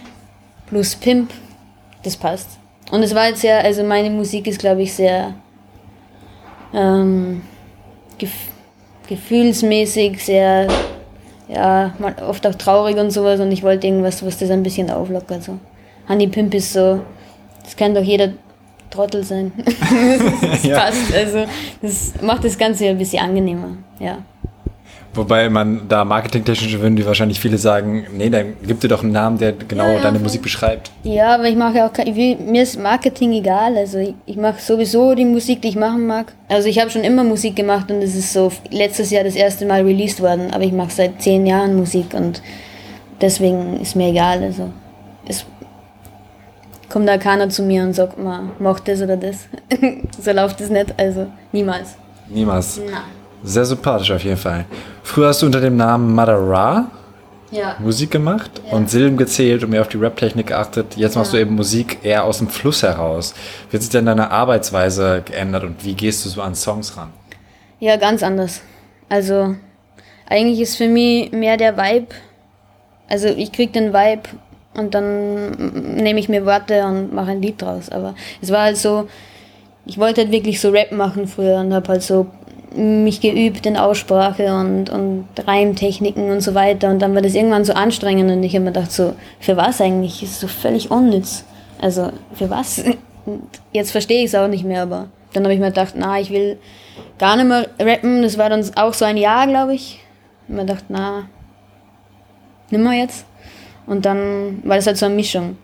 plus 0.68 0.94
Pimp, 0.96 1.30
das 2.02 2.16
passt. 2.16 2.48
Und 2.90 3.02
es 3.02 3.14
war 3.14 3.28
jetzt 3.28 3.42
sehr, 3.42 3.62
also 3.62 3.84
meine 3.84 4.08
Musik 4.08 4.46
ist, 4.46 4.58
glaube 4.58 4.82
ich, 4.82 4.94
sehr 4.94 5.34
ähm, 6.72 7.42
gef 8.18 8.32
gefühlsmäßig, 9.08 10.24
sehr, 10.24 10.66
ja, 11.48 11.94
mal 11.98 12.14
oft 12.28 12.46
auch 12.46 12.54
traurig 12.54 12.96
und 12.96 13.10
sowas. 13.10 13.40
Und 13.40 13.52
ich 13.52 13.62
wollte 13.62 13.86
irgendwas, 13.86 14.24
was 14.24 14.38
das 14.38 14.50
ein 14.50 14.62
bisschen 14.62 14.90
auflockert. 14.90 15.42
So. 15.44 15.58
Honey 16.08 16.26
Pimp 16.28 16.54
ist 16.54 16.72
so, 16.72 17.00
das 17.64 17.76
kann 17.76 17.94
doch 17.94 18.02
jeder 18.02 18.30
Trottel 18.90 19.24
sein. 19.24 19.52
das 20.40 20.64
Ja. 20.64 20.78
passt. 20.80 21.14
Also, 21.14 21.44
das 21.82 22.14
macht 22.22 22.44
das 22.44 22.56
Ganze 22.56 22.86
ein 22.88 22.98
bisschen 22.98 23.22
angenehmer. 23.22 23.76
Ja. 23.98 24.18
Wobei 25.16 25.48
man 25.48 25.88
da 25.88 26.04
marketingtechnisch 26.04 26.78
würden 26.78 26.96
die 26.96 27.06
wahrscheinlich 27.06 27.40
viele 27.40 27.58
sagen, 27.58 28.06
nee, 28.12 28.28
dann 28.28 28.54
gib 28.66 28.80
dir 28.80 28.88
doch 28.88 29.02
einen 29.02 29.12
Namen, 29.12 29.38
der 29.38 29.52
genau 29.52 29.84
Ja, 29.84 29.92
ja, 29.94 30.02
deine. 30.02 30.18
Musik 30.18 30.42
beschreibt. 30.42 30.90
Ja, 31.04 31.34
aber 31.34 31.44
ich 31.44 31.56
mache 31.56 31.78
ja 31.78 31.88
auch 31.88 31.92
kein, 31.92 32.06
ich 32.08 32.38
mir 32.38 32.62
ist 32.62 32.80
Marketing 32.80 33.32
egal. 33.32 33.76
Also 33.76 33.98
ich, 33.98 34.14
ich 34.26 34.36
mache 34.36 34.60
sowieso 34.60 35.14
die 35.14 35.24
Musik, 35.24 35.62
die 35.62 35.68
ich 35.68 35.76
machen 35.76 36.06
mag. 36.06 36.32
Also 36.48 36.68
ich 36.68 36.78
habe 36.78 36.90
schon 36.90 37.02
immer 37.02 37.24
Musik 37.24 37.56
gemacht 37.56 37.90
und 37.90 38.02
es 38.02 38.14
ist 38.14 38.32
so 38.32 38.52
letztes 38.70 39.10
Jahr 39.10 39.24
das 39.24 39.34
erste 39.34 39.66
Mal 39.66 39.82
released 39.82 40.20
worden, 40.20 40.50
aber 40.52 40.64
ich 40.64 40.72
mache 40.72 40.90
seit 40.90 41.22
zehn 41.22 41.46
Jahren 41.46 41.76
Musik 41.76 42.14
und 42.14 42.42
deswegen 43.20 43.80
ist 43.80 43.96
mir 43.96 44.08
egal. 44.08 44.42
Also 44.42 44.70
es 45.26 45.44
kommt 46.88 47.08
da 47.08 47.18
keiner 47.18 47.48
zu 47.48 47.62
mir 47.62 47.82
und 47.82 47.94
sagt 47.94 48.18
mal, 48.18 48.50
mach 48.58 48.80
das 48.80 49.02
oder 49.02 49.16
das. 49.16 49.48
so 50.20 50.32
läuft 50.32 50.60
es 50.60 50.70
nicht, 50.70 50.94
also 50.98 51.26
niemals. 51.52 51.96
Niemals. 52.28 52.78
Nein. 52.78 53.25
Sehr 53.42 53.64
sympathisch 53.64 54.10
auf 54.10 54.24
jeden 54.24 54.36
Fall. 54.36 54.64
Früher 55.02 55.28
hast 55.28 55.42
du 55.42 55.46
unter 55.46 55.60
dem 55.60 55.76
Namen 55.76 56.14
Mother 56.14 56.38
Ra 56.38 56.90
Ja. 57.52 57.76
Musik 57.78 58.10
gemacht 58.10 58.50
Ja. 58.66 58.72
und 58.76 58.90
Silben 58.90 59.16
gezählt 59.16 59.62
und 59.62 59.70
mehr 59.70 59.80
auf 59.82 59.88
die 59.88 59.98
Rap-Technik 59.98 60.48
geachtet. 60.48 60.96
Jetzt 60.96 61.14
machst 61.16 61.32
Ja. 61.32 61.38
du 61.38 61.42
eben 61.42 61.54
Musik 61.54 61.98
eher 62.02 62.24
aus 62.24 62.38
dem 62.38 62.48
Fluss 62.48 62.82
heraus. 62.82 63.34
Wie 63.70 63.76
hat 63.76 63.82
sich 63.82 63.90
denn 63.90 64.06
deine 64.06 64.30
Arbeitsweise 64.32 65.22
geändert 65.24 65.62
und 65.62 65.84
wie 65.84 65.94
gehst 65.94 66.24
du 66.24 66.28
so 66.28 66.42
an 66.42 66.54
Songs 66.56 66.96
ran? 66.96 67.10
Ja, 67.78 67.96
ganz 67.96 68.22
anders. 68.22 68.62
Also, 69.08 69.54
eigentlich 70.28 70.60
ist 70.60 70.76
für 70.76 70.88
mich 70.88 71.30
mehr 71.30 71.56
der 71.56 71.76
Vibe. 71.76 72.08
Also, 73.08 73.28
ich 73.28 73.52
krieg 73.52 73.72
den 73.72 73.92
Vibe 73.92 74.22
und 74.74 74.94
dann 74.94 75.50
nehme 75.94 76.18
ich 76.18 76.28
mir 76.28 76.44
Worte 76.44 76.84
und 76.84 77.14
mache 77.14 77.30
ein 77.30 77.42
Lied 77.42 77.62
draus. 77.62 77.90
Aber 77.90 78.14
es 78.42 78.50
war 78.50 78.62
halt 78.62 78.76
so, 78.76 79.08
ich 79.84 79.98
wollte 79.98 80.22
halt 80.22 80.32
wirklich 80.32 80.60
so 80.60 80.70
Rap 80.70 80.90
machen 80.90 81.28
früher 81.28 81.58
und 81.60 81.72
habe 81.72 81.86
halt 81.88 82.02
so 82.02 82.26
mich 82.76 83.20
geübt 83.20 83.66
in 83.66 83.76
Aussprache 83.76 84.54
und, 84.54 84.90
und 84.90 85.26
Reimtechniken 85.46 86.30
und 86.30 86.40
so 86.40 86.54
weiter. 86.54 86.90
Und 86.90 87.00
dann 87.00 87.14
war 87.14 87.22
das 87.22 87.34
irgendwann 87.34 87.64
so 87.64 87.72
anstrengend 87.72 88.30
und 88.30 88.42
ich 88.42 88.54
habe 88.54 88.64
mir 88.64 88.72
gedacht, 88.72 88.92
so, 88.92 89.14
für 89.40 89.56
was 89.56 89.80
eigentlich? 89.80 90.22
Ist 90.22 90.40
so 90.40 90.48
völlig 90.48 90.90
unnütz. 90.90 91.44
Also, 91.80 92.10
für 92.34 92.50
was? 92.50 92.82
Jetzt 93.72 93.92
verstehe 93.92 94.20
ich 94.20 94.26
es 94.26 94.34
auch 94.34 94.48
nicht 94.48 94.64
mehr, 94.64 94.82
aber 94.82 95.08
dann 95.32 95.44
habe 95.44 95.54
ich 95.54 95.60
mir 95.60 95.66
gedacht, 95.66 95.94
na, 95.96 96.18
ich 96.20 96.30
will 96.30 96.58
gar 97.18 97.36
nicht 97.36 97.46
mehr 97.46 97.66
rappen. 97.78 98.22
Das 98.22 98.38
war 98.38 98.48
dann 98.48 98.64
auch 98.76 98.94
so 98.94 99.04
ein 99.04 99.16
Jahr, 99.16 99.46
glaube 99.46 99.74
ich. 99.74 100.00
Und 100.48 100.56
mir 100.56 100.62
gedacht, 100.62 100.84
na, 100.88 101.28
nimmer 102.70 102.94
jetzt. 102.94 103.26
Und 103.86 104.04
dann 104.04 104.60
war 104.64 104.76
das 104.76 104.86
halt 104.86 104.96
so 104.96 105.06
eine 105.06 105.14
Mischung. 105.14 105.56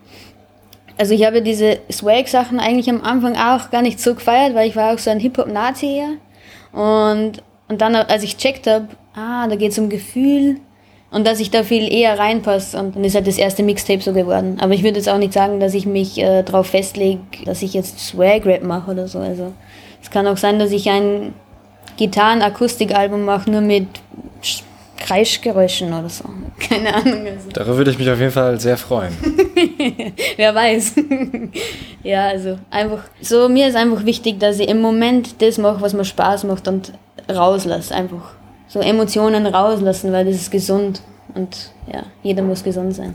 Also 0.99 1.15
ich 1.15 1.25
habe 1.25 1.43
diese 1.43 1.79
Swag-Sachen 1.91 2.61
eigentlich 2.61 2.89
am 2.91 3.03
Anfang 3.03 3.37
auch 3.37 3.71
gar 3.71 3.83
nicht 3.83 3.99
so 3.99 4.15
gefeiert, 4.15 4.55
weil 4.55 4.69
ich 4.69 4.77
war 4.77 4.93
auch 4.93 4.99
so 4.99 5.11
ein 5.11 5.21
Hip-Hop-Nazi 5.21 5.87
hier. 5.87 6.19
Und, 6.73 7.43
und 7.69 7.81
dann, 7.81 7.95
als 7.95 8.23
ich 8.23 8.37
checkt 8.37 8.67
habe, 8.67 8.89
ah, 9.15 9.47
da 9.49 9.57
geht 9.57 9.73
es 9.73 9.79
um 9.79 9.89
Gefühl 9.91 10.57
und 11.11 11.27
dass 11.27 11.41
ich 11.41 11.51
da 11.51 11.63
viel 11.63 11.93
eher 11.93 12.19
reinpasse. 12.19 12.79
Und 12.79 12.97
dann 12.97 13.05
ist 13.05 13.15
halt 13.15 13.27
das 13.27 13.37
erste 13.39 13.63
Mixtape 13.63 14.01
so 14.01 14.13
geworden. 14.13 14.57
Aber 14.61 14.73
ich 14.73 14.83
würde 14.83 14.97
jetzt 14.97 15.09
auch 15.09 15.19
nicht 15.19 15.33
sagen, 15.35 15.61
dass 15.61 15.75
ich 15.75 15.85
mich 15.87 16.19
äh, 16.19 16.43
darauf 16.43 16.69
festlege, 16.69 17.21
dass 17.45 17.61
ich 17.63 17.75
jetzt 17.75 17.99
Swag-Rap 18.01 18.63
mache 18.65 18.91
oder 18.93 19.07
so. 19.09 19.19
Also 19.19 19.53
es 20.03 20.11
kann 20.11 20.27
auch 20.27 20.39
sein, 20.39 20.59
dass 20.59 20.71
ich 20.73 20.89
ein 20.89 21.35
Gitarren-Akustik-Album 21.99 23.25
mache, 23.25 23.51
nur 23.51 23.61
mit 23.61 23.87
Sch- 24.43 24.63
Kreischgeräuschen 24.99 25.93
oder 25.93 26.09
so. 26.09 26.25
Keine 26.69 26.95
Ahnung. 26.95 27.27
Also. 27.27 27.51
Darüber 27.53 27.77
würde 27.77 27.91
ich 27.91 27.99
mich 27.99 28.09
auf 28.09 28.19
jeden 28.19 28.33
Fall 28.33 28.59
sehr 28.59 28.79
freuen. 28.79 29.13
Wer 30.37 30.55
weiß. 30.55 30.95
ja, 32.03 32.29
also 32.29 32.59
einfach, 32.71 33.05
so 33.21 33.49
mir 33.49 33.69
ist 33.69 33.77
einfach 33.77 34.05
wichtig, 34.05 34.41
dass 34.41 34.59
ich 34.59 34.69
im 34.69 34.81
Moment 34.81 35.41
das 35.41 35.59
mache, 35.59 35.81
was 35.81 35.93
mir 35.93 36.05
Spaß 36.05 36.45
macht 36.45 36.69
und 36.69 36.93
rauslasse. 37.31 37.95
Einfach 37.95 38.35
so 38.69 38.81
Emotionen 38.81 39.47
rauslassen, 39.47 40.13
weil 40.13 40.25
das 40.25 40.37
ist 40.37 40.51
gesund. 40.51 41.03
Und 41.35 41.71
ja, 41.93 42.03
jeder 42.23 42.43
muss 42.43 42.65
gesund 42.65 42.95
sein. 42.95 43.15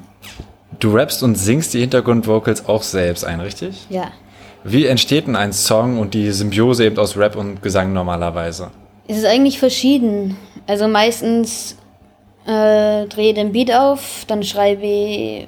Du 0.79 0.93
rappst 0.93 1.23
und 1.23 1.35
singst 1.35 1.73
die 1.73 1.79
Hintergrundvocals 1.79 2.67
auch 2.67 2.83
selbst 2.83 3.25
ein, 3.25 3.39
richtig? 3.39 3.87
Ja. 3.89 4.11
Wie 4.63 4.85
entsteht 4.85 5.27
denn 5.27 5.35
ein 5.35 5.53
Song 5.53 5.99
und 5.99 6.13
die 6.13 6.31
Symbiose 6.31 6.85
eben 6.85 6.97
aus 6.97 7.17
Rap 7.17 7.35
und 7.35 7.61
Gesang 7.61 7.93
normalerweise? 7.93 8.71
Es 9.07 9.17
ist 9.17 9.25
eigentlich 9.25 9.59
verschieden. 9.59 10.37
Also 10.67 10.87
meistens 10.87 11.77
äh, 12.45 13.05
drehe 13.05 13.29
ich 13.29 13.35
den 13.35 13.53
Beat 13.53 13.73
auf, 13.73 14.25
dann 14.27 14.43
schreibe 14.43 14.85
ich 14.85 15.47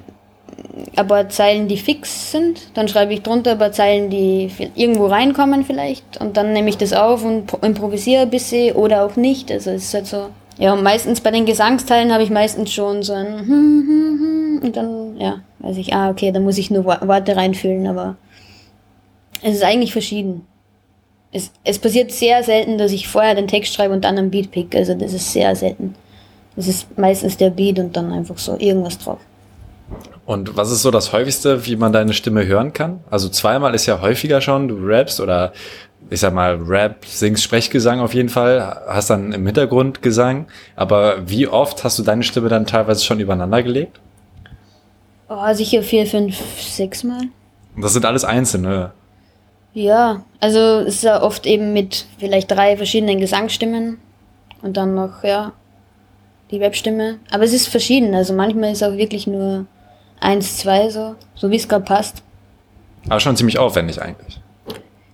ein 0.96 1.06
paar 1.06 1.28
Zeilen, 1.28 1.68
die 1.68 1.76
fix 1.76 2.30
sind. 2.32 2.60
Dann 2.74 2.88
schreibe 2.88 3.12
ich 3.12 3.22
drunter 3.22 3.52
ein 3.52 3.58
paar 3.58 3.72
Zeilen, 3.72 4.10
die 4.10 4.50
irgendwo 4.74 5.06
reinkommen 5.06 5.64
vielleicht. 5.64 6.20
Und 6.20 6.36
dann 6.36 6.52
nehme 6.52 6.68
ich 6.68 6.76
das 6.78 6.92
auf 6.92 7.24
und 7.24 7.46
pro- 7.46 7.64
improvisiere 7.64 8.22
ein 8.22 8.30
bisschen 8.30 8.74
oder 8.74 9.04
auch 9.04 9.16
nicht. 9.16 9.50
Also 9.50 9.70
es 9.70 9.84
ist 9.84 9.94
halt 9.94 10.06
so. 10.06 10.26
Ja, 10.58 10.74
und 10.74 10.82
meistens 10.82 11.20
bei 11.20 11.30
den 11.30 11.46
Gesangsteilen 11.46 12.12
habe 12.12 12.22
ich 12.22 12.30
meistens 12.30 12.72
schon 12.72 13.02
so 13.02 13.14
ein 13.14 13.26
hm, 13.38 13.46
hm, 13.46 14.18
hm, 14.20 14.60
und 14.62 14.76
dann, 14.76 15.16
ja, 15.18 15.40
weiß 15.60 15.78
ich, 15.78 15.94
ah, 15.94 16.10
okay, 16.10 16.32
da 16.32 16.40
muss 16.40 16.58
ich 16.58 16.70
nur 16.70 16.84
Wo- 16.84 17.06
Worte 17.08 17.34
reinfüllen, 17.34 17.86
aber 17.86 18.16
es 19.42 19.54
ist 19.54 19.62
eigentlich 19.64 19.92
verschieden. 19.92 20.46
Es, 21.32 21.50
es 21.64 21.78
passiert 21.78 22.10
sehr 22.12 22.42
selten, 22.42 22.76
dass 22.76 22.92
ich 22.92 23.08
vorher 23.08 23.34
den 23.34 23.48
Text 23.48 23.72
schreibe 23.72 23.94
und 23.94 24.04
dann 24.04 24.18
einen 24.18 24.30
Beat 24.30 24.50
pick. 24.50 24.74
Also 24.74 24.94
das 24.94 25.12
ist 25.14 25.32
sehr 25.32 25.54
selten. 25.56 25.94
Das 26.56 26.66
ist 26.66 26.98
meistens 26.98 27.36
der 27.36 27.50
Beat 27.50 27.78
und 27.78 27.96
dann 27.96 28.12
einfach 28.12 28.36
so 28.36 28.56
irgendwas 28.58 28.98
drauf. 28.98 29.20
Und 30.30 30.56
was 30.56 30.70
ist 30.70 30.82
so 30.82 30.92
das 30.92 31.12
häufigste, 31.12 31.66
wie 31.66 31.74
man 31.74 31.92
deine 31.92 32.12
Stimme 32.12 32.46
hören 32.46 32.72
kann? 32.72 33.00
Also 33.10 33.28
zweimal 33.28 33.74
ist 33.74 33.86
ja 33.86 34.00
häufiger 34.00 34.40
schon, 34.40 34.68
du 34.68 34.76
rappst 34.76 35.18
oder 35.18 35.52
ich 36.08 36.20
sag 36.20 36.32
mal 36.32 36.54
Rap, 36.54 37.04
singst 37.04 37.42
Sprechgesang 37.42 37.98
auf 37.98 38.14
jeden 38.14 38.28
Fall, 38.28 38.80
hast 38.86 39.10
dann 39.10 39.32
im 39.32 39.44
Hintergrund 39.44 40.02
Gesang, 40.02 40.46
aber 40.76 41.28
wie 41.28 41.48
oft 41.48 41.82
hast 41.82 41.98
du 41.98 42.04
deine 42.04 42.22
Stimme 42.22 42.48
dann 42.48 42.64
teilweise 42.64 43.04
schon 43.04 43.18
übereinander 43.18 43.60
gelegt? 43.64 43.98
Oh, 45.28 45.52
sicher 45.52 45.82
vier, 45.82 46.06
fünf, 46.06 46.36
sechs 46.60 47.02
Mal. 47.02 47.22
Und 47.74 47.82
das 47.82 47.92
sind 47.92 48.06
alles 48.06 48.24
einzelne. 48.24 48.92
Ja, 49.74 50.22
also 50.38 50.60
es 50.86 50.94
ist 50.94 51.02
ja 51.02 51.20
oft 51.24 51.44
eben 51.44 51.72
mit 51.72 52.06
vielleicht 52.20 52.52
drei 52.52 52.76
verschiedenen 52.76 53.18
Gesangsstimmen 53.18 53.98
und 54.62 54.76
dann 54.76 54.94
noch, 54.94 55.24
ja, 55.24 55.54
die 56.52 56.60
Webstimme. 56.60 57.18
Aber 57.32 57.42
es 57.42 57.52
ist 57.52 57.66
verschieden. 57.66 58.14
Also 58.14 58.32
manchmal 58.32 58.70
ist 58.70 58.84
auch 58.84 58.96
wirklich 58.96 59.26
nur 59.26 59.66
eins, 60.20 60.58
zwei 60.58 60.90
so, 60.90 61.16
so 61.34 61.50
wie 61.50 61.56
es 61.56 61.68
gerade 61.68 61.84
passt. 61.84 62.22
Aber 63.08 63.20
schon 63.20 63.36
ziemlich 63.36 63.58
aufwendig 63.58 64.00
eigentlich. 64.00 64.40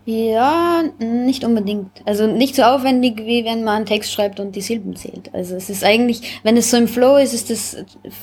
Ja, 0.04 0.84
nicht 1.00 1.44
unbedingt. 1.44 1.90
Also 2.04 2.28
nicht 2.28 2.54
so 2.54 2.62
aufwendig, 2.62 3.18
wie 3.24 3.44
wenn 3.44 3.64
man 3.64 3.78
einen 3.78 3.86
Text 3.86 4.12
schreibt 4.12 4.38
und 4.38 4.54
die 4.54 4.60
Silben 4.60 4.94
zählt. 4.94 5.34
Also 5.34 5.56
es 5.56 5.68
ist 5.68 5.82
eigentlich, 5.82 6.40
wenn 6.44 6.56
es 6.56 6.70
so 6.70 6.76
im 6.76 6.86
Flow 6.86 7.16
ist, 7.16 7.34
ist 7.34 7.50
das 7.50 7.76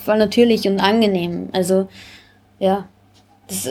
voll 0.05 0.17
natürlich 0.17 0.65
und 0.65 0.79
angenehm. 0.79 1.49
Also 1.51 1.89
ja, 2.57 2.87
das, 3.47 3.69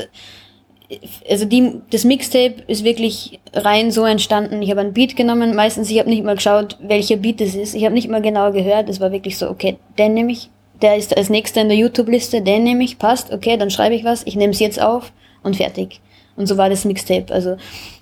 also 1.28 1.46
die, 1.46 1.80
das 1.90 2.04
Mixtape 2.04 2.56
ist 2.66 2.84
wirklich 2.84 3.40
rein 3.54 3.90
so 3.90 4.04
entstanden. 4.04 4.60
Ich 4.60 4.70
habe 4.70 4.80
einen 4.80 4.92
Beat 4.92 5.16
genommen, 5.16 5.54
meistens, 5.54 5.90
ich 5.90 5.98
habe 5.98 6.10
nicht 6.10 6.22
mal 6.22 6.34
geschaut, 6.34 6.76
welcher 6.82 7.16
Beat 7.16 7.40
es 7.40 7.54
ist. 7.54 7.74
Ich 7.74 7.84
habe 7.84 7.94
nicht 7.94 8.10
mal 8.10 8.20
genau 8.20 8.52
gehört. 8.52 8.90
Es 8.90 9.00
war 9.00 9.12
wirklich 9.12 9.38
so, 9.38 9.48
okay, 9.48 9.78
den 9.96 10.12
nehme 10.12 10.32
ich. 10.32 10.50
Der 10.82 10.96
ist 10.96 11.16
als 11.16 11.30
nächster 11.30 11.62
in 11.62 11.68
der 11.68 11.78
YouTube-Liste, 11.78 12.42
den 12.42 12.64
nehme 12.64 12.84
ich, 12.84 12.98
passt, 12.98 13.32
okay, 13.32 13.56
dann 13.56 13.70
schreibe 13.70 13.94
ich 13.94 14.04
was, 14.04 14.26
ich 14.26 14.36
nehme 14.36 14.52
es 14.52 14.58
jetzt 14.58 14.82
auf 14.82 15.12
und 15.42 15.56
fertig. 15.56 16.00
Und 16.36 16.46
so 16.46 16.56
war 16.56 16.68
das 16.68 16.84
Mixtape. 16.84 17.32
Also, 17.32 17.56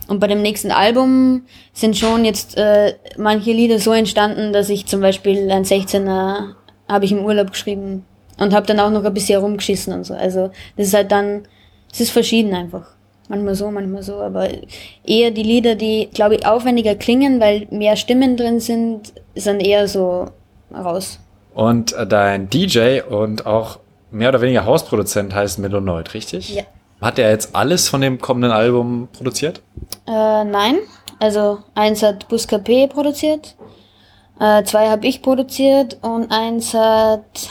und 0.09 0.19
bei 0.19 0.27
dem 0.27 0.43
nächsten 0.43 0.71
Album 0.71 1.43
sind 1.73 1.97
schon 1.97 2.25
jetzt 2.25 2.57
äh, 2.57 2.95
manche 3.17 3.53
Lieder 3.53 3.79
so 3.79 3.93
entstanden, 3.93 4.53
dass 4.53 4.69
ich 4.69 4.87
zum 4.87 5.01
Beispiel 5.01 5.51
ein 5.51 5.65
16er 5.65 6.55
habe 6.89 7.05
ich 7.05 7.13
im 7.13 7.25
Urlaub 7.25 7.53
geschrieben 7.53 8.05
und 8.39 8.55
habe 8.55 8.67
dann 8.67 8.81
auch 8.81 8.91
noch 8.91 9.05
ein 9.05 9.15
bisschen 9.15 9.41
rumgeschissen 9.41 9.93
und 9.93 10.05
so. 10.05 10.15
Also 10.15 10.51
das 10.77 10.89
ist 10.89 10.95
halt 10.95 11.13
dann, 11.13 11.43
es 11.93 12.01
ist 12.01 12.11
verschieden 12.11 12.55
einfach. 12.55 12.87
Manchmal 13.29 13.55
so, 13.55 13.71
manchmal 13.71 14.03
so, 14.03 14.15
aber 14.17 14.49
eher 15.05 15.31
die 15.31 15.45
Lieder, 15.45 15.77
die, 15.77 16.09
glaube 16.13 16.35
ich, 16.35 16.47
aufwendiger 16.47 16.97
klingen, 16.97 17.39
weil 17.39 17.69
mehr 17.71 17.95
Stimmen 17.95 18.37
drin 18.37 18.59
sind, 18.59 19.13
sind 19.37 19.61
eher 19.61 19.87
so 19.87 20.27
raus. 20.75 21.21
Und 21.55 21.93
äh, 21.93 22.07
dein 22.07 22.49
DJ 22.49 23.01
und 23.03 23.47
auch 23.47 23.79
mehr 24.11 24.29
oder 24.29 24.41
weniger 24.41 24.65
Hausproduzent 24.65 25.35
heißt 25.35 25.59
Melonoid, 25.59 26.15
richtig? 26.15 26.55
Ja. 26.55 26.63
Hat 27.01 27.19
er 27.19 27.31
jetzt 27.31 27.55
alles 27.55 27.89
von 27.89 28.01
dem 28.01 28.21
kommenden 28.21 28.51
Album 28.51 29.09
produziert? 29.13 29.63
Äh, 30.07 30.45
nein. 30.45 30.79
Also 31.19 31.59
eins 31.75 32.03
hat 32.03 32.29
Buscapé 32.29 32.87
produziert, 32.89 33.55
äh, 34.41 34.65
zwei 34.65 34.89
habe 34.89 35.07
ich 35.07 35.21
produziert 35.21 35.99
und 36.01 36.33
eins 36.33 36.73
hat 36.73 37.51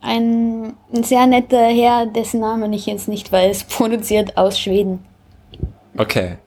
ein, 0.00 0.74
ein 0.92 1.04
sehr 1.04 1.26
netter 1.26 1.66
Herr, 1.66 2.06
dessen 2.06 2.40
Namen 2.40 2.72
ich 2.72 2.86
jetzt 2.86 3.06
nicht 3.06 3.30
weiß, 3.30 3.64
produziert 3.68 4.36
aus 4.36 4.58
Schweden. 4.58 5.04
Okay. 5.96 6.38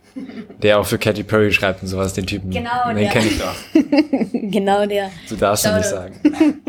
Der 0.62 0.79
auch 0.79 0.86
für 0.86 0.97
Katy 0.97 1.24
Perry 1.24 1.51
schreibt 1.51 1.81
und 1.83 1.88
sowas, 1.88 2.13
den 2.13 2.25
Typen. 2.25 2.50
Genau, 2.50 2.88
Den 2.89 2.97
der. 2.97 3.09
kenne 3.09 3.25
ich 3.27 3.38
doch. 3.39 3.55
genau 4.33 4.86
der. 4.86 5.12
Du 5.29 5.36
darfst 5.36 5.65
du 5.65 5.69
nicht 5.75 5.86
Schau. 5.86 5.95
sagen. 5.95 6.62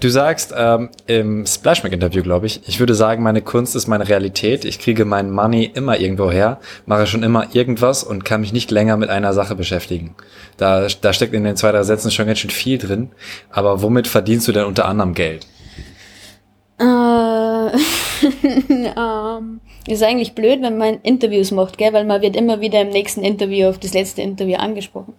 Du 0.00 0.08
sagst 0.08 0.54
ähm, 0.56 0.90
im 1.06 1.44
Splashback-Interview, 1.46 2.22
glaube 2.22 2.46
ich, 2.46 2.60
ich 2.68 2.78
würde 2.80 2.94
sagen, 2.94 3.22
meine 3.22 3.42
Kunst 3.42 3.74
ist 3.76 3.86
meine 3.88 4.08
Realität. 4.08 4.64
Ich 4.64 4.78
kriege 4.78 5.04
mein 5.04 5.30
Money 5.30 5.70
immer 5.74 5.98
irgendwo 5.98 6.30
her, 6.30 6.60
mache 6.86 7.06
schon 7.06 7.22
immer 7.22 7.48
irgendwas 7.54 8.04
und 8.04 8.24
kann 8.24 8.40
mich 8.40 8.52
nicht 8.52 8.70
länger 8.70 8.96
mit 8.96 9.10
einer 9.10 9.32
Sache 9.32 9.54
beschäftigen. 9.54 10.14
Da, 10.56 10.86
da 11.00 11.12
steckt 11.12 11.34
in 11.34 11.44
den 11.44 11.56
zwei, 11.56 11.72
drei 11.72 11.82
Sätzen 11.82 12.10
schon 12.10 12.26
ganz 12.26 12.38
schön 12.38 12.50
viel 12.50 12.78
drin. 12.78 13.10
Aber 13.50 13.82
womit 13.82 14.06
verdienst 14.06 14.46
du 14.48 14.52
denn 14.52 14.64
unter 14.64 14.86
anderem 14.86 15.14
Geld? 15.14 15.46
Äh, 18.22 18.92
ähm, 18.96 19.60
ist 19.86 20.02
eigentlich 20.02 20.34
blöd, 20.34 20.62
wenn 20.62 20.78
man 20.78 21.00
Interviews 21.02 21.50
macht, 21.50 21.78
gell? 21.78 21.92
Weil 21.92 22.04
man 22.04 22.22
wird 22.22 22.36
immer 22.36 22.60
wieder 22.60 22.80
im 22.80 22.90
nächsten 22.90 23.22
Interview 23.22 23.68
auf 23.68 23.78
das 23.78 23.94
letzte 23.94 24.22
Interview 24.22 24.56
angesprochen. 24.56 25.14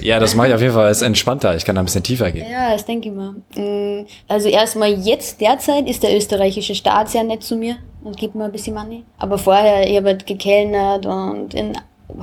Ja, 0.00 0.18
das 0.18 0.34
mache 0.34 0.48
ich 0.48 0.54
auf 0.54 0.60
jeden 0.60 0.74
Fall. 0.74 0.90
Es 0.90 0.98
ist 0.98 1.02
entspannter. 1.02 1.56
Ich 1.56 1.64
kann 1.64 1.74
da 1.74 1.82
ein 1.82 1.86
bisschen 1.86 2.02
tiefer 2.02 2.30
gehen. 2.30 2.50
Ja, 2.50 2.72
das 2.72 2.84
denke 2.84 3.08
ich 3.08 3.14
mal. 3.14 3.34
Mm, 3.54 4.06
Also 4.28 4.48
erstmal 4.48 4.92
jetzt, 4.92 5.40
derzeit, 5.40 5.88
ist 5.88 6.02
der 6.02 6.16
österreichische 6.16 6.74
Staat 6.74 7.10
sehr 7.10 7.24
nett 7.24 7.42
zu 7.42 7.56
mir 7.56 7.76
und 8.04 8.16
gibt 8.16 8.34
mir 8.34 8.44
ein 8.44 8.52
bisschen 8.52 8.74
Money. 8.74 9.04
Aber 9.18 9.38
vorher, 9.38 9.88
ich 9.88 9.96
habe 9.96 10.08
halt 10.08 10.26
gekellnert 10.26 11.06
und 11.06 11.54
in 11.54 11.72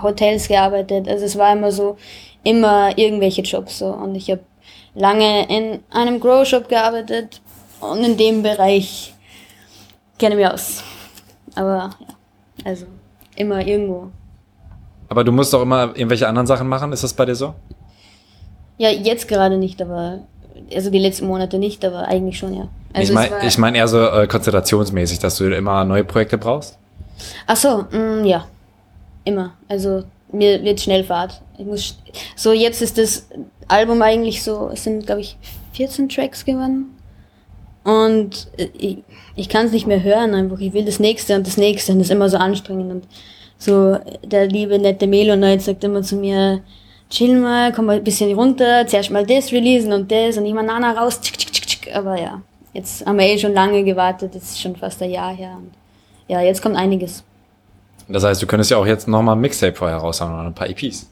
Hotels 0.02 0.48
gearbeitet. 0.48 1.08
Also 1.08 1.26
es 1.26 1.38
war 1.38 1.54
immer 1.54 1.72
so, 1.72 1.98
immer 2.44 2.98
irgendwelche 2.98 3.42
Jobs 3.42 3.80
so. 3.80 3.88
Und 3.88 4.16
ich 4.16 4.30
habe 4.30 4.42
lange 4.96 5.48
in 5.50 5.80
einem 5.92 6.20
Grow 6.20 6.46
Shop 6.46 6.70
gearbeitet 6.70 7.42
und 7.82 8.04
in 8.04 8.18
dem 8.18 8.44
Bereich 8.44 9.13
kenne 10.24 10.36
ich 10.36 10.42
mich 10.42 10.54
aus. 10.54 10.82
Aber 11.56 11.76
ja, 11.76 11.90
also 12.64 12.86
immer 13.36 13.66
irgendwo. 13.66 14.10
Aber 15.10 15.26
du 15.26 15.34
musst 15.34 15.52
doch 15.54 15.62
immer 15.62 15.92
irgendwelche 15.96 16.28
anderen 16.30 16.48
Sachen 16.48 16.70
machen. 16.70 16.94
Ist 16.94 17.04
das 17.04 17.14
bei 17.14 17.26
dir 17.26 17.36
so? 17.36 17.54
Ja, 18.78 18.90
jetzt 18.90 19.28
gerade 19.28 19.58
nicht, 19.58 19.82
aber 19.82 20.20
also 20.74 20.90
die 20.90 21.00
letzten 21.00 21.28
Monate 21.28 21.60
nicht, 21.60 21.84
aber 21.84 22.08
eigentlich 22.08 22.40
schon, 22.40 22.54
ja. 22.54 22.70
Also 22.94 23.12
ich 23.12 23.16
meine 23.16 23.48
ich 23.48 23.58
mein 23.58 23.76
eher 23.76 23.88
so 23.90 24.00
äh, 24.08 24.26
konzentrationsmäßig, 24.28 25.20
dass 25.20 25.36
du 25.38 25.54
immer 25.54 25.84
neue 25.84 26.06
Projekte 26.06 26.38
brauchst. 26.38 26.78
Ach 27.46 27.58
so, 27.58 27.86
mm, 27.92 28.24
ja. 28.24 28.46
Immer. 29.26 29.54
Also 29.68 30.04
mir 30.32 30.64
wird 30.64 30.80
schnell 30.80 31.04
Fahrt. 31.04 31.42
Ich 31.58 31.66
muss 31.66 31.98
so 32.38 32.54
jetzt 32.54 32.82
ist 32.82 32.98
das 32.98 33.28
Album 33.68 34.02
eigentlich 34.02 34.42
so, 34.42 34.70
es 34.72 34.86
sind 34.86 35.06
glaube 35.06 35.20
ich 35.20 35.36
14 35.74 36.08
Tracks 36.08 36.46
geworden. 36.46 36.93
Und 37.84 38.48
äh, 38.58 38.70
ich, 38.78 38.98
ich 39.36 39.50
kann 39.50 39.66
es 39.66 39.72
nicht 39.72 39.88
mehr 39.88 40.04
hören 40.04 40.34
einfach. 40.34 40.60
Ich 40.60 40.74
will 40.74 40.86
das 40.86 41.00
nächste 41.00 41.36
und 41.36 41.48
das 41.48 41.58
nächste 41.58 41.92
und 41.92 42.00
das 42.00 42.08
ist 42.08 42.12
immer 42.12 42.30
so 42.30 42.38
anstrengend 42.38 42.92
und 42.92 43.08
so 43.58 43.98
der 44.24 44.48
liebe 44.48 44.78
nette 44.80 45.08
Melonoid 45.08 45.62
sagt 45.62 45.84
immer 45.84 46.02
zu 46.02 46.16
mir 46.18 46.62
chill 47.10 47.40
mal, 47.40 47.72
komm 47.72 47.86
mal 47.86 47.98
ein 47.98 48.04
bisschen 48.04 48.34
runter, 48.34 48.86
zuerst 48.88 49.12
mal 49.12 49.26
das 49.26 49.52
releasen 49.52 49.94
und 49.94 50.12
das 50.12 50.38
und 50.38 50.46
ich 50.46 50.54
mal 50.54 50.64
Nana 50.64 50.94
raus, 50.94 51.22
tschick, 51.22 51.38
tschick, 51.38 51.52
tschick, 51.52 51.68
tschick. 51.68 51.96
aber 51.96 52.20
ja, 52.20 52.42
jetzt 52.74 53.06
haben 53.06 53.18
wir 53.20 53.26
eh 53.26 53.38
schon 53.38 53.54
lange 53.54 53.84
gewartet, 53.84 54.36
das 54.36 54.44
ist 54.44 54.62
schon 54.62 54.76
fast 54.76 55.02
ein 55.02 55.12
Jahr 55.12 55.34
her 55.34 55.58
und 55.58 55.72
ja, 56.28 56.42
jetzt 56.42 56.62
kommt 56.62 56.76
einiges. 56.76 57.24
Das 58.08 58.24
heißt, 58.24 58.42
du 58.42 58.48
könntest 58.48 58.72
ja 58.72 58.78
auch 58.78 58.86
jetzt 58.86 59.08
nochmal 59.08 59.36
ein 59.36 59.42
Mixtape 59.42 59.76
vorher 59.76 59.98
raushauen 59.98 60.34
oder 60.34 60.48
ein 60.48 60.54
paar 60.54 60.70
EPs. 60.70 61.10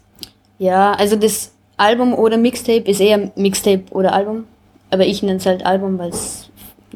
Ja, 0.57 0.93
also 0.93 1.15
das 1.15 1.51
Album 1.77 2.13
oder 2.13 2.37
Mixtape 2.37 2.89
ist 2.89 2.99
eher 2.99 3.31
Mixtape 3.35 3.83
oder 3.91 4.13
Album. 4.13 4.45
Aber 4.89 5.05
ich 5.05 5.23
nenne 5.23 5.37
es 5.37 5.45
halt 5.45 5.65
Album, 5.65 5.97
weil 5.97 6.09
es, 6.09 6.49